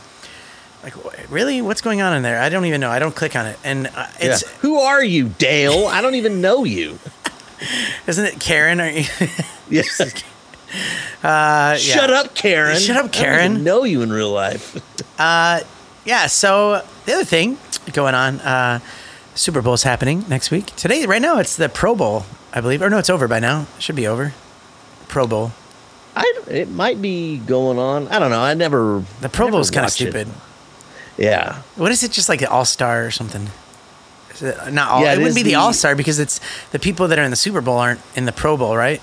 Like 0.84 0.94
really, 1.30 1.62
what's 1.62 1.80
going 1.80 2.00
on 2.02 2.14
in 2.14 2.22
there? 2.22 2.40
I 2.40 2.48
don't 2.50 2.66
even 2.66 2.80
know. 2.80 2.90
I 2.90 2.98
don't 2.98 3.14
click 3.14 3.34
on 3.36 3.46
it, 3.46 3.58
and 3.64 3.86
uh, 3.86 3.90
Yeah. 4.20 4.32
it's 4.34 4.42
Who 4.58 4.78
are 4.80 5.02
you, 5.02 5.28
Dale? 5.30 5.86
I 5.86 6.00
don't 6.02 6.14
even 6.14 6.40
know 6.40 6.64
you. 6.64 6.98
isn't 8.06 8.24
it 8.24 8.38
Karen? 8.38 8.80
Are 8.80 8.90
you, 8.90 9.04
Yes. 9.70 9.98
uh, 11.22 11.76
Shut 11.76 12.10
yeah. 12.10 12.16
up, 12.20 12.34
Karen. 12.34 12.78
Shut 12.78 12.96
up, 12.96 13.04
I 13.04 13.06
don't 13.06 13.12
Karen. 13.12 13.52
even 13.52 13.64
know 13.64 13.84
you 13.84 14.02
in 14.02 14.12
real 14.12 14.30
life. 14.30 14.76
Yeah. 15.18 16.26
So 16.26 16.82
the 17.06 17.14
other 17.14 17.24
thing 17.24 17.58
going 17.92 18.14
on, 18.14 18.40
uh, 18.40 18.80
Super 19.34 19.62
Bowl's 19.62 19.82
happening 19.84 20.24
next 20.28 20.50
week. 20.50 20.66
Today, 20.76 21.06
right 21.06 21.22
now, 21.22 21.38
it's 21.38 21.56
the 21.56 21.68
Pro 21.68 21.94
Bowl, 21.94 22.24
I 22.52 22.60
believe, 22.60 22.82
or 22.82 22.90
no, 22.90 22.98
it's 22.98 23.10
over 23.10 23.26
by 23.26 23.40
now. 23.40 23.66
It 23.76 23.82
should 23.82 23.96
be 23.96 24.06
over. 24.06 24.32
Pro 25.08 25.26
Bowl. 25.26 25.52
I 26.16 26.30
it 26.48 26.68
might 26.68 27.00
be 27.02 27.38
going 27.38 27.78
on. 27.78 28.06
I 28.08 28.18
don't 28.20 28.30
know. 28.30 28.40
I 28.40 28.54
never. 28.54 29.02
The 29.20 29.28
Pro 29.28 29.50
Bowl's 29.50 29.70
kind 29.70 29.84
of 29.86 29.90
stupid. 29.92 30.28
it. 30.28 30.34
Yeah. 31.16 31.62
What 31.76 31.92
is 31.92 32.02
it? 32.02 32.10
Just 32.10 32.28
like 32.28 32.40
the 32.40 32.50
All 32.50 32.64
Star 32.64 33.04
or 33.04 33.10
something? 33.10 33.48
Is 34.32 34.42
it 34.42 34.58
uh, 34.58 34.70
not 34.70 34.90
all? 34.90 35.02
Yeah, 35.02 35.12
it, 35.12 35.18
it 35.18 35.22
wouldn't 35.22 35.36
be 35.36 35.42
the, 35.42 35.50
the- 35.50 35.54
All 35.56 35.72
Star 35.72 35.94
because 35.94 36.18
it's 36.18 36.40
the 36.72 36.78
people 36.78 37.08
that 37.08 37.18
are 37.18 37.24
in 37.24 37.30
the 37.30 37.36
Super 37.36 37.60
Bowl 37.60 37.78
aren't 37.78 38.00
in 38.16 38.24
the 38.24 38.32
Pro 38.32 38.56
Bowl, 38.56 38.76
right? 38.76 39.00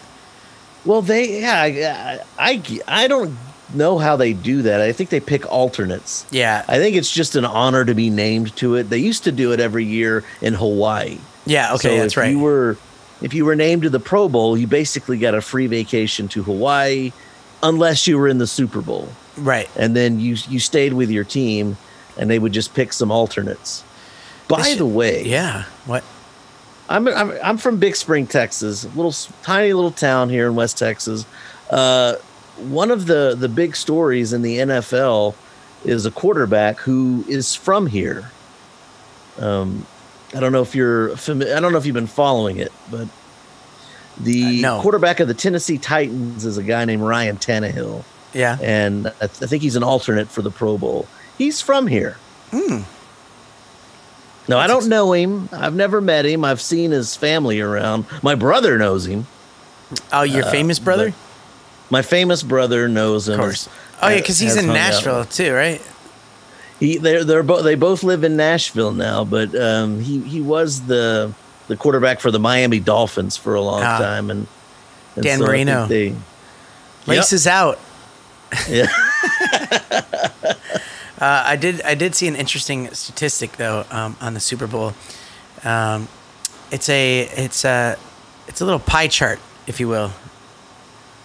Well, 0.84 1.02
they 1.02 1.42
yeah, 1.42 1.62
I, 1.62 2.20
I 2.40 2.80
I 2.88 3.08
don't 3.08 3.38
know 3.74 3.98
how 3.98 4.16
they 4.16 4.34
do 4.34 4.64
that. 4.64 4.82
I 4.82 4.92
think 4.92 5.10
they 5.10 5.20
pick 5.20 5.46
alternates. 5.46 6.26
Yeah. 6.32 6.66
I 6.68 6.78
think 6.78 6.96
it's 6.96 7.12
just 7.12 7.36
an 7.36 7.46
honor 7.46 7.86
to 7.86 7.94
be 7.94 8.10
named 8.10 8.56
to 8.58 8.76
it. 8.76 8.90
They 8.90 8.98
used 8.98 9.24
to 9.26 9.32
do 9.32 9.54
it 9.54 9.60
every 9.60 9.86
year 9.86 10.24
in 10.42 10.54
Hawaii. 10.54 11.20
Yeah. 11.46 11.74
Okay. 11.76 11.90
So 11.90 11.98
that's 11.98 12.14
if 12.14 12.18
right. 12.18 12.32
You 12.32 12.40
were 12.40 12.78
if 13.22 13.34
you 13.34 13.46
were 13.46 13.56
named 13.56 13.84
to 13.84 13.90
the 13.90 14.00
Pro 14.00 14.28
Bowl, 14.28 14.58
you 14.58 14.68
basically 14.68 15.18
got 15.18 15.36
a 15.36 15.42
free 15.42 15.68
vacation 15.68 16.28
to 16.30 16.44
Hawaii, 16.44 17.12
unless 17.62 18.08
you 18.08 18.18
were 18.18 18.28
in 18.28 18.40
the 18.40 18.48
Super 18.48 18.82
Bowl, 18.82 19.10
right. 19.38 19.70
and 19.76 19.96
then 19.96 20.20
you 20.20 20.36
you 20.50 20.60
stayed 20.60 20.94
with 20.94 21.12
your 21.12 21.24
team, 21.24 21.78
and 22.18 22.30
they 22.30 22.40
would 22.40 22.52
just 22.52 22.74
pick 22.74 22.94
some 22.94 23.12
alternates. 23.12 23.84
By 24.48 24.64
This- 24.64 24.78
the 24.78 24.86
way, 24.86 25.24
Yeah. 25.26 25.64
What? 25.86 26.04
I'm, 26.90 27.08
I'm 27.08 27.32
I'm 27.42 27.58
from 27.58 27.78
Big 27.78 27.96
Spring, 27.96 28.28
Texas, 28.28 28.84
a 28.84 28.90
little 28.90 29.14
tiny 29.44 29.72
little 29.72 29.92
town 29.92 30.30
here 30.30 30.48
in 30.48 30.56
West 30.56 30.78
Texas. 30.78 31.26
Uh, 31.70 32.16
one 32.58 32.92
of 32.92 33.06
the 33.06 33.34
the 33.38 33.48
big 33.48 33.78
stories 33.78 34.34
in 34.34 34.42
the 34.42 34.58
NFL 34.58 35.36
is 35.86 36.06
a 36.06 36.12
quarterback 36.12 36.80
who 36.80 37.24
is 37.30 37.56
from 37.56 37.88
here. 37.88 38.30
Um, 39.40 39.86
I 40.36 40.40
don't 40.42 40.52
know 40.52 40.62
if 40.62 40.76
you're 40.76 41.16
familiar. 41.16 41.56
I 41.56 41.62
don't 41.62 41.72
know 41.72 41.78
if 41.78 41.86
you've 41.86 41.94
been 41.94 42.08
following 42.08 42.58
it, 42.58 42.74
but 42.90 43.08
the 44.20 44.60
Uh, 44.60 44.62
no. 44.76 44.82
quarterback 44.82 45.22
of 45.22 45.28
the 45.30 45.34
Tennessee 45.34 45.78
Titans 45.78 46.44
is 46.46 46.58
a 46.58 46.64
guy 46.64 46.84
named 46.86 47.04
Ryan 47.04 47.38
Tannehill, 47.38 48.04
Yeah. 48.34 48.58
and 48.62 49.08
I, 49.08 49.28
th- 49.28 49.42
I 49.44 49.46
think 49.46 49.64
he's 49.64 49.78
an 49.78 49.84
alternate 49.84 50.28
for 50.30 50.42
the 50.42 50.52
Pro 50.52 50.78
Bowl. 50.78 51.08
He's 51.42 51.60
from 51.60 51.88
here. 51.88 52.18
Hmm. 52.52 52.82
No, 54.48 54.60
I 54.60 54.68
don't 54.68 54.88
know 54.90 55.12
him. 55.14 55.50
I've 55.52 55.74
never 55.74 56.00
met 56.00 56.24
him. 56.24 56.46
I've 56.46 56.62
seen 56.62 56.92
his 56.92 57.16
family 57.16 57.60
around. 57.62 58.06
My 58.22 58.36
brother 58.36 58.78
knows 58.78 59.08
him. 59.08 59.26
Oh, 60.14 60.22
your 60.22 60.44
famous 60.46 60.78
brother. 60.78 61.16
My 61.90 62.04
famous 62.04 62.44
brother 62.44 62.88
knows 62.88 63.28
him. 63.28 63.36
of 63.36 63.40
course. 63.40 63.68
Oh 64.04 64.10
yeah, 64.10 64.18
because 64.18 64.38
he's 64.38 64.56
in. 64.56 64.68
Nashville 64.68 65.26
too, 65.26 65.52
right? 65.52 65.82
He 66.80 66.98
they're 66.98 67.24
they're 67.24 67.42
both 67.42 67.64
they 67.64 67.74
both 67.74 68.04
live 68.04 68.24
in 68.24 68.38
Nashville 68.38 68.92
now, 68.92 69.26
but 69.26 69.56
um, 69.56 70.00
he 70.00 70.20
he 70.20 70.42
was 70.42 70.82
the 70.86 71.34
the 71.68 71.76
quarterback 71.76 72.20
for 72.20 72.30
the 72.30 72.40
Miami 72.40 72.80
Dolphins 72.80 73.36
for 73.36 73.56
a 73.56 73.62
long 73.62 73.82
Ah. 73.82 73.98
time, 73.98 74.30
and, 74.30 74.46
and 75.16 75.24
Dan 75.24 75.40
so 75.40 75.46
Marino. 75.48 75.88
They, 75.88 76.14
Laces 77.08 77.48
out. 77.48 77.80
yeah. 78.70 78.86
Uh, 81.22 81.44
I 81.46 81.56
did. 81.56 81.84
I 81.84 81.94
did 81.94 82.16
see 82.16 82.28
an 82.28 82.36
interesting 82.36 82.92
statistic 82.96 83.58
though 83.58 83.86
um, 83.92 84.18
on 84.20 84.34
the 84.34 84.40
Super 84.40 84.66
Bowl. 84.66 84.94
Um, 85.64 86.08
it's 86.72 86.90
a. 86.90 87.22
It's 87.22 87.64
a. 87.64 87.96
It's 88.48 88.60
a 88.60 88.66
little 88.66 88.80
pie 88.80 89.08
chart, 89.08 89.40
if 89.68 89.80
you 89.80 89.88
will. 89.88 90.12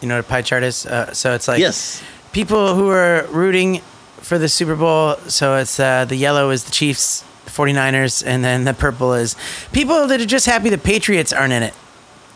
You 0.03 0.09
know 0.09 0.17
what 0.17 0.27
a 0.27 0.29
pie 0.29 0.43
chart 0.43 0.63
is? 0.63 0.85
Uh, 0.85 1.15
so 1.15 1.35
it's 1.35 1.49
like 1.49 1.61
yes. 1.61 2.03
people 2.33 2.75
who 2.75 2.91
are 2.91 3.27
rooting 3.31 3.81
for 4.19 4.37
the 4.39 4.51
Super 4.51 4.77
Bowl. 4.77 5.17
So 5.29 5.57
it's 5.57 5.81
uh, 5.81 6.05
the 6.05 6.17
yellow 6.17 6.51
is 6.51 6.65
the 6.65 6.73
Chiefs, 6.73 7.25
49ers, 7.47 8.23
and 8.25 8.45
then 8.45 8.65
the 8.65 8.75
purple 8.75 9.15
is 9.15 9.35
people 9.73 10.07
that 10.09 10.21
are 10.21 10.27
just 10.27 10.45
happy 10.45 10.69
the 10.69 10.77
Patriots 10.77 11.33
aren't 11.33 11.55
in 11.55 11.63
it. 11.63 11.75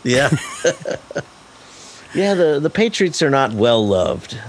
Yeah. 0.03 0.31
yeah. 2.15 2.33
The 2.33 2.59
the 2.59 2.71
Patriots 2.71 3.21
are 3.21 3.29
not 3.29 3.53
well 3.53 3.87
loved. 3.87 4.39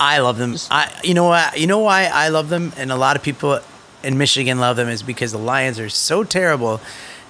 I 0.00 0.18
love 0.18 0.38
them. 0.38 0.56
I 0.70 0.90
you 1.04 1.14
know 1.14 1.24
what 1.24 1.58
you 1.58 1.66
know 1.66 1.78
why 1.78 2.06
I 2.12 2.28
love 2.28 2.48
them 2.48 2.72
and 2.76 2.90
a 2.90 2.96
lot 2.96 3.16
of 3.16 3.22
people 3.22 3.60
in 4.02 4.18
Michigan 4.18 4.58
love 4.58 4.76
them 4.76 4.88
is 4.88 5.02
because 5.02 5.30
the 5.32 5.38
Lions 5.38 5.78
are 5.78 5.88
so 5.88 6.24
terrible 6.24 6.80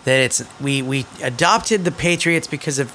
that 0.04 0.20
it's 0.20 0.42
we 0.60 0.80
we 0.82 1.06
adopted 1.22 1.84
the 1.84 1.92
Patriots 1.92 2.46
because 2.46 2.78
of 2.78 2.92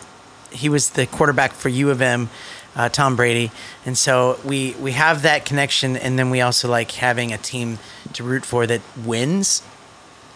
he 0.51 0.67
was 0.69 0.91
the 0.91 1.06
quarterback 1.06 1.51
for 1.51 1.69
U 1.69 1.89
of 1.91 2.01
M, 2.01 2.30
uh, 2.75 2.89
Tom 2.89 3.15
Brady, 3.15 3.51
and 3.86 3.97
so 3.97 4.39
we 4.43 4.71
we 4.80 4.93
have 4.93 5.21
that 5.21 5.45
connection 5.45 5.95
and 5.95 6.17
then 6.17 6.30
we 6.32 6.41
also 6.41 6.67
like 6.69 6.91
having 6.91 7.32
a 7.32 7.38
team 7.38 7.77
to 8.13 8.23
root 8.23 8.45
for 8.45 8.65
that 8.65 8.82
wins 9.06 9.62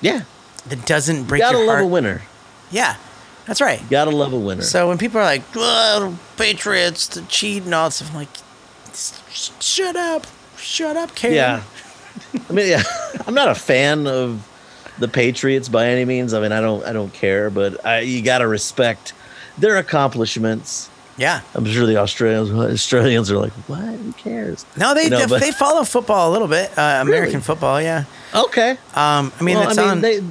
Yeah. 0.02 0.22
that 0.68 0.86
doesn't 0.86 1.24
break 1.24 1.42
Gotta 1.42 1.58
your 1.58 1.66
love 1.68 1.76
heart. 1.78 1.86
a 1.86 1.88
winner. 1.88 2.22
Yeah, 2.70 2.98
that's 3.48 3.60
right. 3.62 3.82
Gotta 3.90 4.12
love 4.12 4.34
a 4.34 4.40
winner. 4.40 4.62
So 4.62 4.88
when 4.88 4.98
people 5.00 5.20
are 5.20 5.24
like, 5.26 5.42
"Ugh, 5.58 6.16
Patriots 6.38 7.08
to 7.10 7.22
cheat 7.24 7.64
and 7.64 7.74
all 7.74 7.90
that 7.90 7.94
stuff, 7.94 8.10
I'm 8.12 8.16
like, 8.18 8.30
"S- 8.34 8.44
shut 9.32 9.96
up, 9.96 10.28
shut 10.58 10.98
up, 10.98 11.16
Karen. 11.16 11.36
Yeah. 11.36 11.64
I 12.50 12.54
mean, 12.54 12.68
yeah, 12.70 12.84
I'm 13.28 13.34
not 13.34 13.50
a 13.50 13.56
fan 13.56 14.08
of 14.08 14.48
the 15.00 15.08
Patriots 15.08 15.70
by 15.70 15.88
any 15.88 16.06
means. 16.06 16.34
I 16.34 16.42
mean, 16.42 16.52
I 16.52 16.62
don't, 16.62 16.84
I 16.86 16.94
don't 16.94 17.14
care, 17.14 17.50
but 17.50 17.84
I, 17.86 18.00
you 18.02 18.22
got 18.22 18.40
to 18.40 18.48
respect 18.48 19.14
their 19.58 19.78
accomplishments. 19.78 20.90
Yeah. 21.18 21.42
I'm 21.56 21.66
sure 21.66 21.86
the 21.86 21.98
Australians, 21.98 22.52
Australians 22.52 23.30
are 23.32 23.38
like, 23.38 23.52
what? 23.68 23.80
Who 23.80 24.12
cares? 24.14 24.66
No, 24.78 24.94
they 24.94 25.04
You 25.06 25.10
know, 25.12 25.20
they, 25.20 25.26
but- 25.28 25.42
they 25.42 25.52
follow 25.52 25.84
football 25.84 26.30
a 26.30 26.32
little 26.32 26.48
bit, 26.48 26.72
uh, 26.78 27.00
American 27.02 27.34
Really? 27.36 27.42
football. 27.44 27.82
Yeah. 27.82 28.06
Okay. 28.34 28.72
Um, 28.96 29.32
I 29.40 29.44
mean, 29.44 29.58
well, 29.58 29.70
it's 29.70 29.78
I 29.78 29.82
mean, 29.82 29.92
on. 29.92 30.02
they, 30.02 30.22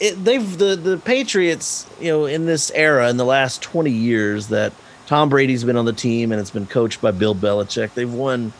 it, 0.00 0.24
they've 0.24 0.58
the 0.58 0.74
the 0.74 0.98
Patriots, 0.98 1.86
you 2.00 2.08
know, 2.10 2.24
in 2.26 2.44
this 2.46 2.72
era, 2.74 3.08
in 3.08 3.16
the 3.16 3.24
last 3.24 3.62
20 3.62 3.90
years 3.90 4.48
that 4.48 4.72
Tom 5.06 5.28
Brady's 5.28 5.64
been 5.64 5.76
on 5.76 5.84
the 5.84 5.92
team 5.92 6.32
and 6.32 6.40
it's 6.40 6.50
been 6.50 6.66
coached 6.66 7.00
by 7.00 7.10
Bill 7.10 7.34
Belichick. 7.34 7.94
They've 7.94 8.12
won, 8.12 8.52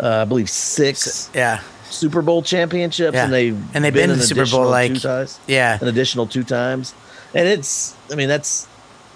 uh, 0.00 0.22
I 0.22 0.24
believe, 0.24 0.50
six 0.50 1.30
yeah. 1.34 1.60
Super 1.90 2.22
Bowl 2.22 2.42
championships, 2.42 3.14
Yeah. 3.14 3.24
and 3.24 3.32
they 3.32 3.48
And 3.48 3.84
they've 3.84 3.92
been 3.92 4.08
to 4.08 4.14
an 4.14 4.18
the 4.18 4.24
Super 4.26 4.46
Bowl, 4.46 4.68
like- 4.68 4.94
two 4.94 5.00
times, 5.00 5.38
Yeah. 5.46 5.78
an 5.80 5.88
additional 5.88 6.26
two 6.26 6.44
times, 6.44 6.94
and 7.34 7.46
it's 7.46 7.94
I 8.10 8.14
mean 8.14 8.28
that's 8.28 8.66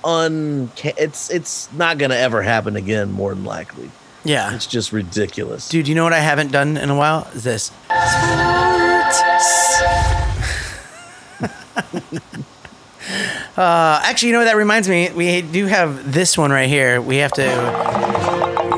un 0.05 0.71
it's 0.85 1.31
it's 1.31 1.69
not 1.73 1.99
going 1.99 2.11
to 2.11 2.19
ever 2.19 2.43
happen 2.43 2.77
again 2.77 3.11
more 3.13 3.35
than 3.35 3.45
likely. 3.45 3.91
Yeah. 4.25 4.55
It's 4.55 4.67
just 4.67 4.93
ridiculous. 4.93 5.69
Dude, 5.69 5.89
you 5.89 5.95
know 5.95 6.05
what 6.05 6.13
I 6.13 6.19
haven't 6.21 6.53
done 6.53 6.77
in 6.77 6.91
a 6.91 6.97
while? 6.97 7.27
Is 7.35 7.45
this. 7.45 7.71
uh, 13.57 14.01
actually, 14.05 14.29
you 14.29 14.33
know 14.35 14.41
what 14.41 14.45
that 14.47 14.57
reminds 14.57 14.89
me? 14.89 15.11
We 15.11 15.43
do 15.43 15.67
have 15.67 16.13
this 16.13 16.37
one 16.37 16.51
right 16.51 16.69
here. 16.69 17.01
We 17.01 17.17
have 17.19 17.33
to. 17.33 17.45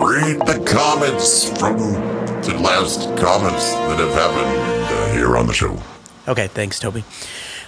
Read 0.00 0.38
the 0.46 0.62
comments 0.66 1.44
from 1.58 1.76
the 1.78 2.58
last 2.62 3.00
comments 3.18 3.72
that 3.72 3.98
have 3.98 4.12
happened 4.14 4.84
uh, 4.86 5.12
here 5.14 5.36
on 5.36 5.46
the 5.46 5.52
show. 5.52 5.78
Okay, 6.26 6.46
thanks, 6.48 6.78
Toby. 6.78 7.00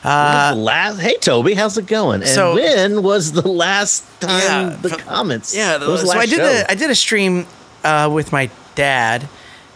When 0.03 0.13
was 0.13 0.55
the 0.55 0.61
last, 0.63 1.01
hey 1.01 1.17
Toby, 1.21 1.55
how's 1.55 1.77
it 1.77 1.87
going? 1.87 2.23
And 2.23 2.31
Uh, 2.31 2.35
So- 2.35 2.55
when 2.55 3.03
was 3.03 3.33
the 3.33 3.47
last 3.47 4.05
time 4.21 4.41
Yeah, 4.71 4.77
the 4.81 4.89
comments? 4.97 5.55
Yeah, 5.55 5.77
When 5.79 5.91
was 5.91 6.01
the 6.03 6.09
so 6.09 6.19
I 6.19 6.27
did 6.27 6.37
show? 6.39 6.45
the 6.49 6.71
I 6.71 6.75
did 6.75 6.91
a 6.91 6.95
stream 6.95 7.47
uh, 7.85 8.09
with 8.11 8.33
my 8.33 8.49
dad 8.75 9.29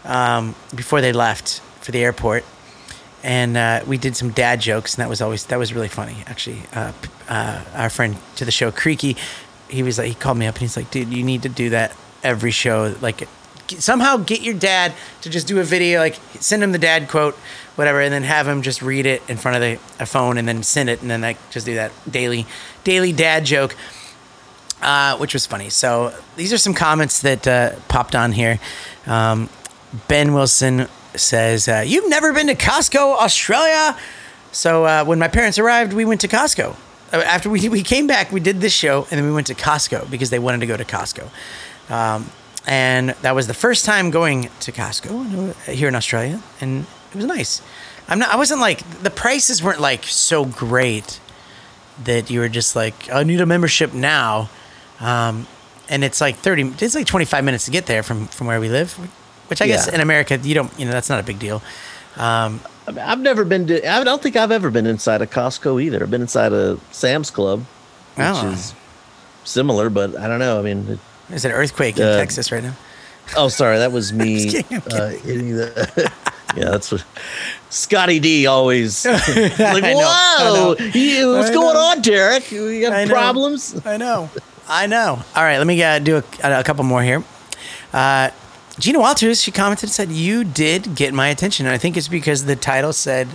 um, 0.03 0.55
before 0.73 1.01
they 1.01 1.13
left 1.13 1.61
for 1.81 1.91
the 1.91 2.03
airport, 2.03 2.43
and 3.25 3.57
uh, 3.57 3.81
we 3.87 3.97
did 3.97 4.15
some 4.15 4.29
dad 4.29 4.61
jokes, 4.61 4.93
and 4.93 5.01
that 5.01 5.09
was 5.09 5.19
always 5.19 5.47
that 5.47 5.57
was 5.57 5.73
really 5.73 5.87
funny. 5.87 6.17
Actually, 6.27 6.61
uh, 6.73 6.93
uh, 7.27 7.63
our 7.73 7.89
friend 7.89 8.17
to 8.35 8.45
the 8.45 8.51
show, 8.51 8.71
Creaky, 8.71 9.17
he 9.67 9.81
was 9.81 9.97
like 9.97 10.07
he 10.07 10.13
called 10.13 10.37
me 10.37 10.45
up 10.45 10.53
and 10.55 10.61
he's 10.61 10.77
like, 10.77 10.91
dude, 10.91 11.11
you 11.11 11.23
need 11.23 11.41
to 11.41 11.49
do 11.49 11.71
that 11.71 11.97
every 12.23 12.51
show. 12.51 12.95
Like 13.01 13.27
somehow 13.67 14.17
get 14.17 14.41
your 14.41 14.53
dad 14.53 14.93
to 15.21 15.31
just 15.31 15.47
do 15.47 15.59
a 15.59 15.63
video, 15.63 15.99
like 15.99 16.19
send 16.39 16.61
him 16.61 16.71
the 16.71 16.77
dad 16.77 17.09
quote, 17.09 17.33
whatever, 17.75 17.99
and 17.99 18.13
then 18.13 18.21
have 18.21 18.47
him 18.47 18.61
just 18.61 18.83
read 18.83 19.07
it 19.07 19.27
in 19.27 19.37
front 19.37 19.55
of 19.55 19.61
the 19.61 20.03
a 20.03 20.05
phone, 20.05 20.37
and 20.37 20.47
then 20.47 20.61
send 20.61 20.87
it, 20.87 21.01
and 21.01 21.09
then 21.09 21.21
like 21.21 21.37
just 21.49 21.65
do 21.65 21.73
that 21.73 21.91
daily 22.09 22.45
daily 22.83 23.11
dad 23.11 23.43
joke 23.43 23.75
uh, 24.83 25.17
which 25.17 25.33
was 25.33 25.47
funny. 25.47 25.69
So 25.69 26.13
these 26.35 26.53
are 26.53 26.59
some 26.59 26.75
comments 26.75 27.21
that 27.21 27.47
uh, 27.47 27.71
popped 27.87 28.13
on 28.13 28.33
here. 28.33 28.59
Um, 29.07 29.49
ben 30.07 30.33
Wilson 30.33 30.87
says, 31.19 31.67
uh, 31.67 31.83
"You've 31.85 32.09
never 32.09 32.33
been 32.33 32.47
to 32.47 32.55
Costco, 32.55 33.17
Australia." 33.17 33.97
So 34.51 34.85
uh, 34.85 35.03
when 35.05 35.19
my 35.19 35.27
parents 35.27 35.59
arrived, 35.59 35.93
we 35.93 36.05
went 36.05 36.21
to 36.21 36.27
Costco. 36.27 36.75
Uh, 37.13 37.17
After 37.17 37.49
we, 37.49 37.67
we 37.69 37.83
came 37.83 38.07
back, 38.07 38.31
we 38.31 38.39
did 38.39 38.61
this 38.61 38.73
show, 38.73 39.07
and 39.09 39.19
then 39.19 39.25
we 39.25 39.33
went 39.33 39.47
to 39.47 39.55
Costco 39.55 40.09
because 40.09 40.29
they 40.29 40.39
wanted 40.39 40.61
to 40.61 40.65
go 40.65 40.77
to 40.77 40.85
Costco. 40.85 41.29
Um, 41.89 42.29
and 42.65 43.09
that 43.21 43.35
was 43.35 43.47
the 43.47 43.53
first 43.53 43.85
time 43.85 44.09
going 44.11 44.49
to 44.61 44.71
Costco 44.71 45.53
here 45.65 45.87
in 45.87 45.95
Australia, 45.95 46.41
and 46.61 46.85
it 47.11 47.15
was 47.15 47.25
nice. 47.25 47.61
I'm 48.07 48.19
not. 48.19 48.29
I 48.29 48.35
wasn't 48.37 48.61
like 48.61 49.03
the 49.03 49.09
prices 49.09 49.61
weren't 49.61 49.81
like 49.81 50.03
so 50.03 50.45
great 50.45 51.19
that 52.03 52.29
you 52.29 52.39
were 52.39 52.49
just 52.49 52.75
like, 52.75 53.09
I 53.11 53.23
need 53.23 53.41
a 53.41 53.45
membership 53.45 53.93
now. 53.93 54.49
Um, 54.99 55.47
and 55.89 56.03
it's 56.03 56.19
like 56.19 56.37
30, 56.37 56.73
it's 56.79 56.95
like 56.95 57.07
25 57.07 57.43
minutes 57.43 57.65
to 57.65 57.71
get 57.71 57.85
there 57.85 58.03
from, 58.03 58.27
from 58.27 58.47
where 58.47 58.59
we 58.59 58.69
live, 58.69 58.97
which 59.47 59.61
I 59.61 59.67
guess 59.67 59.87
in 59.87 60.01
America, 60.01 60.37
you 60.37 60.53
don't, 60.55 60.71
you 60.79 60.85
know, 60.85 60.91
that's 60.91 61.09
not 61.09 61.19
a 61.19 61.23
big 61.23 61.39
deal. 61.39 61.61
Um, 62.17 62.61
I 62.87 62.91
mean, 62.91 62.99
I've 62.99 63.19
never 63.19 63.43
been 63.43 63.67
to. 63.67 63.89
I 63.89 64.03
don't 64.03 64.21
think 64.21 64.35
I've 64.35 64.51
ever 64.51 64.69
been 64.69 64.85
inside 64.85 65.21
a 65.21 65.27
Costco 65.27 65.81
either. 65.83 66.03
I've 66.03 66.11
been 66.11 66.21
inside 66.21 66.53
a 66.53 66.77
Sam's 66.91 67.29
Club, 67.31 67.61
which 68.15 68.25
Oh. 68.27 68.51
is 68.51 68.73
similar, 69.43 69.89
but 69.89 70.15
I 70.17 70.27
don't 70.27 70.39
know. 70.39 70.59
I 70.59 70.61
mean, 70.61 70.87
it, 70.87 70.99
there's 71.29 71.45
an 71.45 71.51
earthquake 71.51 71.97
in 71.97 72.03
Uh, 72.03 72.17
Texas 72.17 72.51
right 72.51 72.63
now. 72.63 72.73
oh, 73.37 73.47
sorry, 73.49 73.79
that 73.79 73.91
was 73.91 74.13
me. 74.21 74.47
Just 74.49 74.67
kidding, 74.69 74.93
uh, 74.93 75.09
hitting 75.09 75.55
the, 75.55 76.11
yeah, 76.55 76.69
that's 76.69 76.91
what 76.91 77.03
Scotty 77.69 78.19
D 78.19 78.45
always 78.47 79.05
like. 79.05 79.27
I 79.27 79.93
know, 79.93 79.99
I 80.05 80.75
Whoa, 80.79 80.85
you, 80.93 81.31
what's 81.33 81.49
going 81.49 81.75
on, 81.75 82.01
Derek? 82.01 82.51
You 82.51 82.69
I 82.69 82.81
got 82.81 83.07
know. 83.07 83.13
problems? 83.13 83.81
I 83.85 83.97
know. 83.97 84.29
I 84.69 84.87
know. 84.87 85.19
All 85.35 85.43
right, 85.43 85.57
let 85.57 85.67
me 85.67 85.81
uh, 85.83 85.99
do 85.99 86.17
a, 86.43 86.59
a 86.59 86.63
couple 86.63 86.83
more 86.85 87.01
here. 87.03 87.23
Uh, 87.91 88.29
Gina 88.77 88.99
Walters, 88.99 89.41
she 89.41 89.51
commented 89.51 89.85
and 89.85 89.91
said, 89.91 90.09
You 90.09 90.43
did 90.43 90.95
get 90.95 91.13
my 91.13 91.29
attention. 91.29 91.65
And 91.65 91.73
I 91.73 91.77
think 91.77 91.95
it's 91.95 92.09
because 92.09 92.45
the 92.45 92.55
title 92.55 92.91
said 92.91 93.29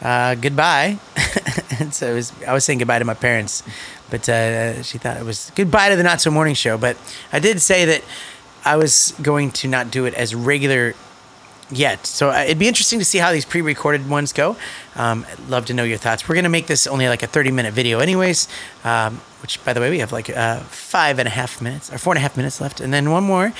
uh, 0.00 0.34
goodbye. 0.34 0.98
and 1.78 1.92
so 1.92 2.14
was, 2.14 2.32
I 2.46 2.52
was 2.52 2.64
saying 2.64 2.78
goodbye 2.78 2.98
to 2.98 3.04
my 3.04 3.14
parents, 3.14 3.62
but 4.10 4.28
uh, 4.28 4.82
she 4.82 4.96
thought 4.98 5.18
it 5.18 5.24
was 5.24 5.52
goodbye 5.54 5.90
to 5.90 5.96
the 5.96 6.02
Not 6.02 6.20
So 6.20 6.30
Morning 6.30 6.54
Show. 6.54 6.78
But 6.78 6.96
I 7.32 7.38
did 7.38 7.60
say 7.60 7.84
that 7.84 8.02
I 8.64 8.76
was 8.76 9.14
going 9.20 9.50
to 9.52 9.68
not 9.68 9.90
do 9.90 10.06
it 10.06 10.14
as 10.14 10.34
regular 10.34 10.94
yet. 11.70 12.06
So 12.06 12.30
uh, 12.30 12.44
it'd 12.44 12.58
be 12.58 12.68
interesting 12.68 12.98
to 12.98 13.04
see 13.04 13.18
how 13.18 13.32
these 13.32 13.44
pre-recorded 13.44 14.08
ones 14.08 14.32
go. 14.32 14.56
Um, 14.96 15.26
I'd 15.30 15.48
love 15.48 15.66
to 15.66 15.74
know 15.74 15.84
your 15.84 15.98
thoughts. 15.98 16.28
We're 16.28 16.34
gonna 16.34 16.48
make 16.48 16.66
this 16.66 16.86
only 16.86 17.08
like 17.08 17.22
a 17.22 17.28
30-minute 17.28 17.72
video, 17.74 18.00
anyways. 18.00 18.48
Um, 18.84 19.20
which, 19.42 19.64
by 19.64 19.72
the 19.72 19.80
way, 19.80 19.88
we 19.90 20.00
have 20.00 20.10
like 20.10 20.28
uh, 20.30 20.58
five 20.60 21.18
and 21.20 21.28
a 21.28 21.30
half 21.30 21.62
minutes 21.62 21.92
or 21.92 21.98
four 21.98 22.12
and 22.12 22.18
a 22.18 22.20
half 22.20 22.36
minutes 22.36 22.60
left, 22.60 22.80
and 22.80 22.92
then 22.92 23.10
one 23.10 23.22
more. 23.22 23.52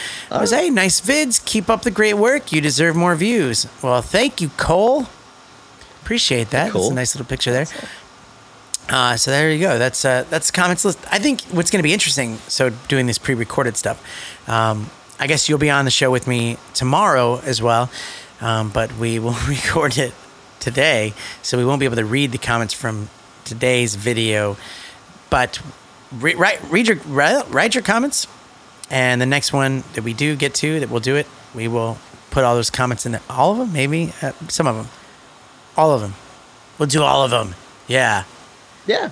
Hey, 0.51 0.71
nice 0.71 1.01
vids. 1.01 1.44
Keep 1.44 1.71
up 1.71 1.83
the 1.83 1.90
great 1.90 2.14
work. 2.14 2.51
You 2.51 2.61
deserve 2.61 2.97
more 2.97 3.14
views. 3.14 3.66
Well, 3.81 4.03
thank 4.03 4.40
you, 4.40 4.49
Cole. 4.57 5.07
Appreciate 6.03 6.51
that. 6.51 6.73
That's 6.73 6.90
a 6.90 6.94
nice 6.94 7.14
little 7.14 7.29
picture 7.29 7.53
there. 7.53 7.66
Uh, 8.88 9.16
so 9.16 9.31
there 9.31 9.53
you 9.53 9.61
go. 9.61 9.79
That's 9.79 10.05
uh, 10.05 10.25
that's 10.31 10.51
the 10.51 10.53
comments 10.55 10.85
list. 10.85 10.99
I 11.12 11.18
think 11.18 11.42
what's 11.53 11.71
going 11.71 11.81
to 11.81 11.85
be 11.85 11.92
interesting. 11.92 12.38
So 12.49 12.71
doing 12.88 13.07
this 13.07 13.18
pre-recorded 13.18 13.77
stuff. 13.77 14.03
Um, 14.49 14.90
I 15.18 15.26
guess 15.26 15.48
you'll 15.48 15.59
be 15.59 15.70
on 15.70 15.85
the 15.85 15.90
show 15.90 16.11
with 16.11 16.26
me 16.26 16.59
tomorrow 16.74 17.40
as 17.40 17.61
well, 17.61 17.90
um, 18.40 18.70
but 18.70 18.96
we 18.96 19.18
will 19.18 19.33
record 19.48 19.98
it 19.98 20.14
today, 20.61 21.12
so 21.42 21.59
we 21.59 21.64
won't 21.64 21.81
be 21.81 21.87
able 21.87 21.96
to 21.96 22.04
read 22.04 22.33
the 22.33 22.38
comments 22.38 22.72
from 22.74 23.11
today's 23.44 23.94
video. 23.94 24.57
But 25.31 25.61
re- 26.12 26.35
write 26.35 26.62
read 26.70 26.87
your 26.88 26.96
write, 26.98 27.74
your 27.74 27.83
comments, 27.83 28.26
and 28.90 29.20
the 29.20 29.26
next 29.26 29.52
one 29.52 29.83
that 29.94 30.04
we 30.04 30.14
do 30.14 30.37
get 30.37 30.54
to 30.57 30.81
that 30.81 30.88
we'll 30.88 31.00
do 31.00 31.16
it, 31.16 31.26
we 31.54 31.68
will 31.68 31.98
put 32.31 32.44
all 32.44 32.54
those 32.54 32.70
comments 32.70 33.04
in 33.04 33.12
there. 33.12 33.22
All 33.28 33.52
of 33.52 33.59
them, 33.59 33.72
maybe 33.72 34.12
uh, 34.22 34.33
some 34.48 34.66
of 34.66 34.76
them, 34.76 34.88
all 35.76 35.92
of 35.92 36.00
them. 36.00 36.14
We'll 36.78 36.88
do 36.88 37.02
all 37.02 37.24
of 37.24 37.31
them. 37.31 37.54
Yeah, 37.88 38.24
Yeah. 38.87 39.11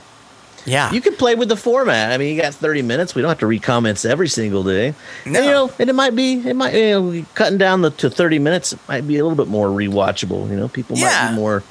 Yeah. 0.66 0.92
You 0.92 1.00
can 1.00 1.14
play 1.14 1.35
with 1.35 1.48
the 1.48 1.57
format. 1.57 2.12
I 2.12 2.18
mean, 2.18 2.35
you 2.35 2.42
got 2.42 2.55
30 2.55 2.83
minutes. 2.83 3.14
We 3.14 3.22
don't 3.22 3.29
have 3.29 3.38
to 3.38 3.46
read 3.46 3.62
comments 3.62 4.05
every 4.05 4.29
single 4.29 4.62
day. 4.62 4.94
No. 5.24 5.38
And, 5.38 5.46
you 5.46 5.50
know, 5.52 5.72
and 5.79 5.88
it 5.88 5.94
might 5.94 6.14
be, 6.14 6.35
it 6.46 6.55
might, 6.55 6.74
you 6.74 7.00
know, 7.00 7.26
cutting 7.35 7.59
down 7.59 7.83
the 7.83 7.90
to 7.90 8.11
30 8.11 8.38
minutes 8.38 8.72
it 8.72 8.81
might 8.88 9.07
be 9.07 9.16
a 9.18 9.24
little 9.24 9.37
bit 9.37 9.48
more 9.50 9.68
rewatchable. 9.68 10.48
You 10.50 10.57
know, 10.57 10.68
people 10.68 10.96
might 10.96 11.31
be 11.31 11.35
more. 11.37 11.61
more 11.61 11.64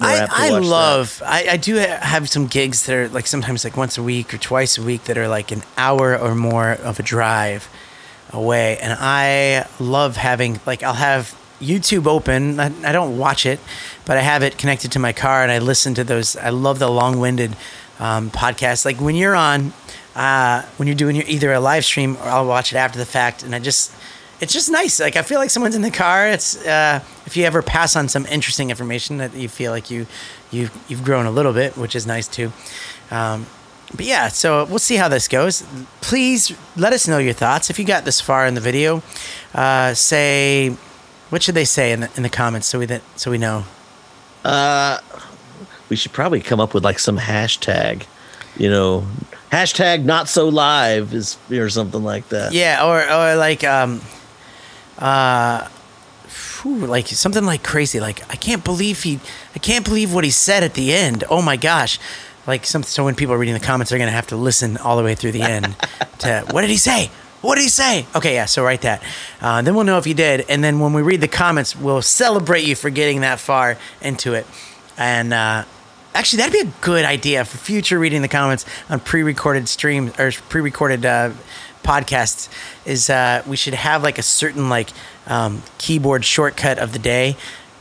I, 0.00 0.28
I 0.30 0.50
that. 0.50 0.62
love 0.62 1.22
I, 1.24 1.46
I 1.52 1.56
do 1.56 1.76
have 1.76 2.28
some 2.28 2.46
gigs 2.46 2.84
that 2.86 2.94
are 2.94 3.08
like 3.08 3.26
sometimes 3.26 3.64
like 3.64 3.76
once 3.76 3.96
a 3.96 4.02
week 4.02 4.34
or 4.34 4.38
twice 4.38 4.76
a 4.76 4.82
week 4.82 5.04
that 5.04 5.16
are 5.16 5.28
like 5.28 5.52
an 5.52 5.62
hour 5.78 6.16
or 6.16 6.34
more 6.34 6.72
of 6.72 7.00
a 7.00 7.02
drive 7.02 7.68
away 8.30 8.78
and 8.78 8.96
I 8.98 9.66
love 9.80 10.16
having 10.16 10.60
like 10.66 10.82
I'll 10.82 10.94
have 10.94 11.34
YouTube 11.60 12.06
open 12.06 12.60
I, 12.60 12.66
I 12.86 12.92
don't 12.92 13.16
watch 13.16 13.46
it 13.46 13.58
but 14.04 14.18
I 14.18 14.20
have 14.20 14.42
it 14.42 14.58
connected 14.58 14.92
to 14.92 14.98
my 14.98 15.14
car 15.14 15.42
and 15.42 15.50
I 15.50 15.58
listen 15.60 15.94
to 15.94 16.04
those 16.04 16.36
I 16.36 16.50
love 16.50 16.78
the 16.78 16.90
long-winded 16.90 17.56
um, 17.98 18.30
podcasts 18.30 18.84
like 18.84 19.00
when 19.00 19.14
you're 19.14 19.36
on 19.36 19.72
uh, 20.14 20.62
when 20.76 20.86
you're 20.86 20.96
doing 20.96 21.16
your 21.16 21.24
either 21.26 21.52
a 21.52 21.60
live 21.60 21.84
stream 21.84 22.16
or 22.16 22.24
I'll 22.24 22.46
watch 22.46 22.72
it 22.72 22.76
after 22.76 22.98
the 22.98 23.06
fact 23.06 23.42
and 23.42 23.54
I 23.54 23.58
just 23.58 23.92
it's 24.40 24.52
just 24.52 24.70
nice. 24.70 25.00
Like 25.00 25.16
I 25.16 25.22
feel 25.22 25.38
like 25.38 25.50
someone's 25.50 25.74
in 25.74 25.82
the 25.82 25.90
car. 25.90 26.28
It's 26.28 26.64
uh, 26.66 27.02
if 27.24 27.36
you 27.36 27.44
ever 27.44 27.62
pass 27.62 27.96
on 27.96 28.08
some 28.08 28.26
interesting 28.26 28.70
information 28.70 29.16
that 29.18 29.34
you 29.34 29.48
feel 29.48 29.72
like 29.72 29.90
you 29.90 30.06
you 30.50 30.70
you've 30.88 31.04
grown 31.04 31.26
a 31.26 31.30
little 31.30 31.52
bit, 31.52 31.76
which 31.76 31.96
is 31.96 32.06
nice 32.06 32.28
too. 32.28 32.52
Um, 33.10 33.46
but 33.94 34.04
yeah, 34.04 34.28
so 34.28 34.64
we'll 34.66 34.78
see 34.78 34.96
how 34.96 35.08
this 35.08 35.28
goes. 35.28 35.62
Please 36.00 36.54
let 36.76 36.92
us 36.92 37.06
know 37.06 37.18
your 37.18 37.32
thoughts 37.32 37.70
if 37.70 37.78
you 37.78 37.84
got 37.84 38.04
this 38.04 38.20
far 38.20 38.46
in 38.46 38.54
the 38.54 38.60
video. 38.60 39.02
Uh, 39.54 39.94
say 39.94 40.76
what 41.30 41.42
should 41.42 41.54
they 41.54 41.64
say 41.64 41.92
in 41.92 42.00
the 42.00 42.10
in 42.16 42.22
the 42.22 42.28
comments 42.28 42.66
so 42.66 42.78
we 42.78 42.86
that 42.86 43.02
so 43.16 43.30
we 43.30 43.38
know. 43.38 43.64
We 45.88 45.96
should 45.96 46.12
probably 46.12 46.40
come 46.40 46.60
up 46.60 46.74
with 46.74 46.84
like 46.84 46.98
some 46.98 47.18
hashtag, 47.18 48.04
you 48.56 48.68
know, 48.68 49.06
hashtag 49.52 50.04
not 50.04 50.28
so 50.28 50.48
live 50.48 51.14
is 51.14 51.38
or 51.50 51.68
something 51.70 52.02
like 52.02 52.28
that. 52.30 52.52
Yeah, 52.52 52.84
or 52.84 53.00
or 53.02 53.36
like 53.36 53.64
um, 53.64 54.00
uh, 54.98 55.68
phew, 56.26 56.86
like 56.86 57.06
something 57.08 57.44
like 57.44 57.62
crazy. 57.62 58.00
Like 58.00 58.22
I 58.30 58.36
can't 58.36 58.64
believe 58.64 59.02
he, 59.02 59.20
I 59.54 59.58
can't 59.58 59.84
believe 59.84 60.12
what 60.12 60.24
he 60.24 60.30
said 60.30 60.62
at 60.62 60.74
the 60.74 60.92
end. 60.92 61.24
Oh 61.30 61.42
my 61.42 61.56
gosh, 61.56 61.98
like 62.46 62.66
some. 62.66 62.82
So 62.82 63.04
when 63.04 63.14
people 63.14 63.34
are 63.34 63.38
reading 63.38 63.54
the 63.54 63.60
comments, 63.60 63.90
they're 63.90 63.98
gonna 63.98 64.10
have 64.10 64.28
to 64.28 64.36
listen 64.36 64.76
all 64.78 64.96
the 64.96 65.04
way 65.04 65.14
through 65.14 65.32
the 65.32 65.42
end 65.42 65.76
to 66.18 66.44
what 66.50 66.62
did 66.62 66.70
he 66.70 66.76
say? 66.78 67.10
What 67.42 67.56
did 67.56 67.62
he 67.62 67.68
say? 67.68 68.06
Okay, 68.14 68.34
yeah. 68.34 68.46
So 68.46 68.64
write 68.64 68.82
that. 68.82 69.02
Uh, 69.40 69.62
then 69.62 69.74
we'll 69.74 69.84
know 69.84 69.98
if 69.98 70.06
you 70.06 70.14
did, 70.14 70.46
and 70.48 70.64
then 70.64 70.80
when 70.80 70.92
we 70.92 71.02
read 71.02 71.20
the 71.20 71.28
comments, 71.28 71.76
we'll 71.76 72.02
celebrate 72.02 72.64
you 72.64 72.74
for 72.74 72.90
getting 72.90 73.20
that 73.20 73.38
far 73.38 73.78
into 74.00 74.34
it. 74.34 74.46
And 74.98 75.32
uh, 75.32 75.64
actually, 76.16 76.38
that'd 76.38 76.52
be 76.52 76.68
a 76.68 76.72
good 76.80 77.04
idea 77.04 77.44
for 77.44 77.58
future 77.58 77.98
reading 77.98 78.22
the 78.22 78.28
comments 78.28 78.64
on 78.88 79.00
pre-recorded 79.00 79.68
streams 79.68 80.18
or 80.18 80.32
pre-recorded 80.48 81.04
uh, 81.04 81.30
podcasts. 81.82 82.48
Is 82.84 83.10
uh, 83.10 83.42
we 83.46 83.56
should 83.56 83.74
have 83.74 84.02
like 84.02 84.18
a 84.18 84.22
certain 84.22 84.68
like 84.68 84.90
um, 85.26 85.62
keyboard 85.78 86.24
shortcut 86.24 86.78
of 86.78 86.92
the 86.92 86.98
day. 86.98 87.36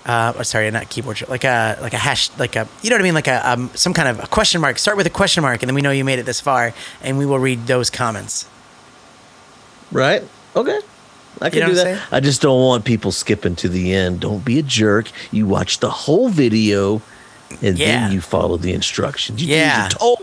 Uh, 0.06 0.34
oh, 0.38 0.44
sorry, 0.44 0.70
not 0.70 0.90
keyboard, 0.90 1.18
short- 1.18 1.32
like 1.32 1.44
a 1.44 1.78
like 1.82 1.94
a 1.94 1.98
hash, 1.98 2.30
like 2.38 2.56
a 2.56 2.68
you 2.84 2.90
know 2.90 2.96
what 2.96 3.02
I 3.02 3.04
mean, 3.04 3.16
like 3.16 3.28
a 3.28 3.50
um, 3.50 3.72
some 3.74 3.94
kind 3.94 4.10
of 4.10 4.24
a 4.24 4.28
question 4.28 4.62
mark. 4.62 4.78
Start 4.78 4.98
with 4.98 5.08
a 5.08 5.12
question 5.12 5.42
mark, 5.42 5.64
and 5.64 5.70
then 5.70 5.76
we 5.76 5.82
know 5.82 5.92
you 5.92 6.06
made 6.06 6.20
it 6.20 6.26
this 6.26 6.42
far, 6.42 6.74
and 7.02 7.18
we 7.18 7.26
will 7.26 7.40
read 7.40 7.66
those 7.66 7.90
comments. 7.90 8.48
Right? 9.92 10.24
Okay. 10.56 10.80
I 11.42 11.50
can 11.50 11.62
know 11.62 11.68
do 11.68 11.76
that. 11.76 12.02
I 12.12 12.20
just 12.22 12.42
don't 12.42 12.62
want 12.62 12.86
people 12.86 13.12
skipping 13.12 13.56
to 13.58 13.70
the 13.70 13.94
end. 13.94 14.22
Don't 14.22 14.46
be 14.46 14.60
a 14.60 14.64
jerk. 14.64 15.12
You 15.32 15.48
watch 15.48 15.80
the 15.80 15.90
whole 15.90 16.30
video 16.30 17.02
and 17.62 17.78
Yeah. 17.78 17.86
then 18.02 18.12
you 18.12 18.22
follow 18.22 18.58
the 18.58 18.74
instructions. 18.74 19.42
You 19.42 19.56
Yeah. 19.56 19.88
told. 19.90 20.20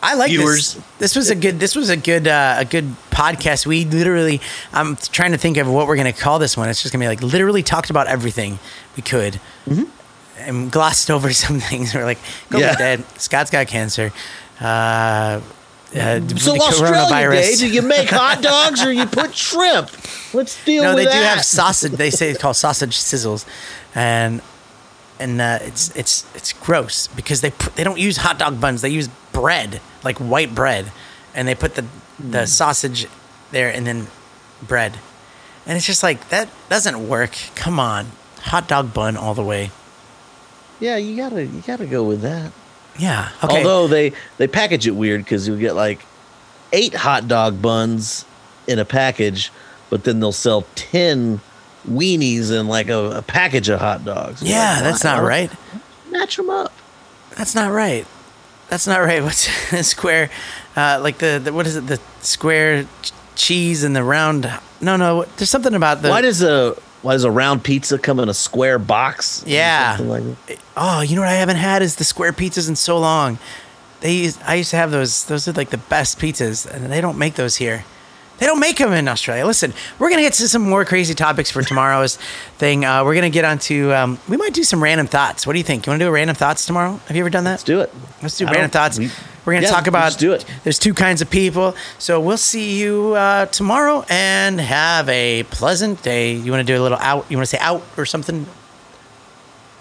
I 0.00 0.14
like 0.14 0.30
Viewers. 0.30 0.74
this. 0.74 0.82
This 0.98 1.16
was 1.16 1.30
a 1.30 1.34
good. 1.34 1.58
This 1.58 1.74
was 1.74 1.90
a 1.90 1.96
good. 1.96 2.28
Uh, 2.28 2.56
a 2.58 2.64
good 2.64 2.94
podcast. 3.10 3.66
We 3.66 3.84
literally. 3.84 4.40
I'm 4.72 4.94
trying 4.96 5.32
to 5.32 5.38
think 5.38 5.56
of 5.56 5.66
what 5.68 5.88
we're 5.88 5.96
gonna 5.96 6.12
call 6.12 6.38
this 6.38 6.56
one. 6.56 6.68
It's 6.68 6.80
just 6.82 6.92
gonna 6.92 7.02
be 7.02 7.08
like 7.08 7.20
literally 7.22 7.64
talked 7.64 7.90
about 7.90 8.06
everything 8.06 8.60
we 8.96 9.02
could, 9.02 9.40
and 10.38 10.70
glossed 10.70 11.10
over 11.14 11.32
some 11.32 11.58
things. 11.58 11.94
We're 11.94 12.04
like, 12.04 12.18
go 12.48 12.58
Yeah. 12.58 12.76
dead. 12.76 13.04
Scott's 13.20 13.50
got 13.50 13.66
cancer. 13.66 14.12
Uh, 14.60 14.64
uh, 14.64 15.40
So 16.36 16.56
Australia 16.60 17.30
Day, 17.30 17.56
do 17.56 17.66
you 17.68 17.82
make 17.82 18.08
hot 18.10 18.40
dogs 18.42 18.84
or 18.84 18.92
you 18.92 19.06
put 19.06 19.34
shrimp? 19.34 19.90
Let's 20.32 20.62
deal 20.64 20.84
no, 20.84 20.94
with 20.94 21.06
they 21.06 21.12
do 21.12 21.18
have 21.24 21.44
sausage. 21.44 21.92
They 21.92 22.10
say 22.10 22.30
it's 22.30 22.38
called 22.40 22.56
sausage 22.56 22.96
sizzles, 22.96 23.44
and 23.96 24.42
and 25.20 25.40
uh, 25.40 25.58
it's 25.62 25.94
it's 25.96 26.26
it's 26.34 26.52
gross 26.52 27.08
because 27.08 27.40
they 27.40 27.50
put, 27.50 27.76
they 27.76 27.84
don't 27.84 27.98
use 27.98 28.18
hot 28.18 28.38
dog 28.38 28.60
buns. 28.60 28.82
They 28.82 28.90
use 28.90 29.08
bread, 29.32 29.80
like 30.04 30.18
white 30.18 30.54
bread, 30.54 30.92
and 31.34 31.46
they 31.46 31.54
put 31.54 31.74
the 31.74 31.84
the 32.18 32.46
sausage 32.46 33.06
there 33.50 33.72
and 33.72 33.86
then 33.86 34.06
bread, 34.62 34.98
and 35.66 35.76
it's 35.76 35.86
just 35.86 36.02
like 36.02 36.28
that 36.30 36.48
doesn't 36.68 37.08
work. 37.08 37.36
Come 37.54 37.78
on, 37.78 38.12
hot 38.40 38.68
dog 38.68 38.94
bun 38.94 39.16
all 39.16 39.34
the 39.34 39.44
way. 39.44 39.70
Yeah, 40.80 40.96
you 40.96 41.16
gotta 41.16 41.44
you 41.44 41.62
gotta 41.66 41.86
go 41.86 42.04
with 42.04 42.22
that. 42.22 42.52
Yeah. 42.98 43.30
Okay. 43.42 43.58
Although 43.58 43.88
they 43.88 44.12
they 44.36 44.46
package 44.46 44.86
it 44.86 44.92
weird 44.92 45.24
because 45.24 45.48
you 45.48 45.56
get 45.58 45.74
like 45.74 46.00
eight 46.72 46.94
hot 46.94 47.28
dog 47.28 47.60
buns 47.62 48.24
in 48.66 48.78
a 48.78 48.84
package, 48.84 49.50
but 49.90 50.04
then 50.04 50.20
they'll 50.20 50.32
sell 50.32 50.66
ten 50.74 51.40
weenies 51.86 52.50
in 52.52 52.68
like 52.68 52.88
a, 52.88 53.18
a 53.18 53.22
package 53.22 53.68
of 53.68 53.80
hot 53.80 54.04
dogs. 54.04 54.42
yeah, 54.42 54.74
Like, 54.76 54.84
that's 54.84 55.04
not 55.04 55.22
right. 55.22 55.50
Match 56.10 56.36
them 56.36 56.50
up. 56.50 56.72
That's 57.36 57.54
not 57.54 57.70
right. 57.72 58.06
That's 58.68 58.86
not 58.86 58.98
right. 59.00 59.22
What's 59.24 59.48
square? 59.86 60.30
Uh, 60.76 60.98
like 61.02 61.18
the, 61.18 61.40
the 61.42 61.52
what 61.52 61.66
is 61.66 61.76
it? 61.76 61.86
The 61.86 62.00
square 62.20 62.84
ch- 63.02 63.12
cheese 63.34 63.84
and 63.84 63.94
the 63.94 64.04
round. 64.04 64.50
No, 64.80 64.96
no. 64.96 65.24
There's 65.36 65.50
something 65.50 65.74
about 65.74 66.02
the. 66.02 66.08
why 66.10 66.20
does 66.20 66.42
a 66.42 66.76
why 67.02 67.12
does 67.12 67.24
a 67.24 67.30
round 67.30 67.62
pizza 67.64 67.98
come 67.98 68.18
in 68.20 68.28
a 68.28 68.34
square 68.34 68.78
box? 68.78 69.44
Yeah. 69.46 69.96
like? 70.00 70.24
Oh, 70.76 71.00
you 71.00 71.14
know 71.16 71.22
what 71.22 71.30
I 71.30 71.34
haven't 71.34 71.56
had 71.56 71.82
is 71.82 71.96
the 71.96 72.04
square 72.04 72.32
pizzas 72.32 72.68
in 72.68 72.76
so 72.76 72.98
long. 72.98 73.38
They 74.00 74.12
used, 74.14 74.40
I 74.44 74.54
used 74.56 74.70
to 74.70 74.76
have 74.76 74.90
those. 74.90 75.24
Those 75.24 75.48
are 75.48 75.52
like 75.52 75.70
the 75.70 75.78
best 75.78 76.18
pizzas, 76.18 76.66
and 76.66 76.86
they 76.92 77.00
don't 77.00 77.18
make 77.18 77.34
those 77.34 77.56
here. 77.56 77.84
They 78.38 78.46
don't 78.46 78.60
make 78.60 78.78
them 78.78 78.92
in 78.92 79.08
Australia. 79.08 79.44
Listen, 79.46 79.74
we're 79.98 80.10
gonna 80.10 80.22
get 80.22 80.34
to 80.34 80.48
some 80.48 80.62
more 80.62 80.84
crazy 80.84 81.14
topics 81.14 81.50
for 81.50 81.62
tomorrow's 81.62 82.16
thing. 82.58 82.84
Uh, 82.84 83.04
we're 83.04 83.14
gonna 83.14 83.30
get 83.30 83.44
onto. 83.44 83.92
Um, 83.92 84.18
we 84.28 84.36
might 84.36 84.54
do 84.54 84.62
some 84.64 84.82
random 84.82 85.06
thoughts. 85.06 85.46
What 85.46 85.54
do 85.54 85.58
you 85.58 85.64
think? 85.64 85.86
You 85.86 85.90
want 85.90 86.00
to 86.00 86.04
do 86.04 86.08
a 86.08 86.12
random 86.12 86.36
thoughts 86.36 86.64
tomorrow? 86.66 87.00
Have 87.08 87.16
you 87.16 87.22
ever 87.22 87.30
done 87.30 87.44
that? 87.44 87.50
Let's 87.52 87.64
do 87.64 87.80
it. 87.80 87.92
Let's 88.22 88.36
do 88.38 88.46
I 88.46 88.52
random 88.52 88.70
thoughts. 88.70 88.98
we- 88.98 89.06
are 89.06 89.52
going 89.52 89.62
to 89.62 89.68
yeah, 89.68 89.72
talk 89.72 89.86
about. 89.86 90.02
let's 90.04 90.16
do 90.16 90.32
it. 90.32 90.44
There's 90.62 90.78
two 90.78 90.92
kinds 90.92 91.22
of 91.22 91.30
people, 91.30 91.74
so 91.98 92.20
we'll 92.20 92.36
see 92.36 92.78
you 92.78 93.14
uh, 93.14 93.46
tomorrow 93.46 94.04
and 94.10 94.60
have 94.60 95.08
a 95.08 95.44
pleasant 95.44 96.02
day. 96.02 96.34
You 96.34 96.52
want 96.52 96.66
to 96.66 96.70
do 96.70 96.78
a 96.78 96.82
little 96.82 96.98
out? 96.98 97.24
You 97.30 97.38
want 97.38 97.48
to 97.48 97.56
say 97.56 97.58
out 97.62 97.82
or 97.96 98.04
something? 98.04 98.46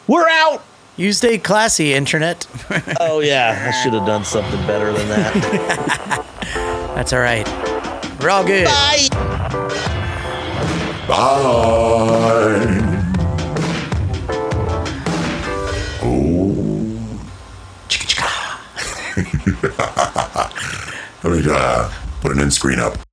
We're 0.08 0.30
out. 0.30 0.64
You 0.96 1.12
stay 1.12 1.38
classy, 1.38 1.94
internet. 1.94 2.48
Oh 3.02 3.20
yeah, 3.20 3.66
I 3.68 3.84
should 3.84 3.94
have 3.94 4.06
done 4.06 4.24
something 4.24 4.66
better 4.66 4.94
than 4.94 5.08
that. 5.10 6.26
That's 6.96 7.12
all 7.12 7.20
right. 7.20 7.46
Good. 8.20 8.66
Bye. 8.66 9.08
Bye. 11.08 12.68
Oh. 16.02 17.20
Let 21.24 21.32
me 21.32 21.44
uh, 21.50 21.92
put 22.22 22.32
an 22.32 22.40
end 22.40 22.54
screen 22.54 22.80
up. 22.80 23.07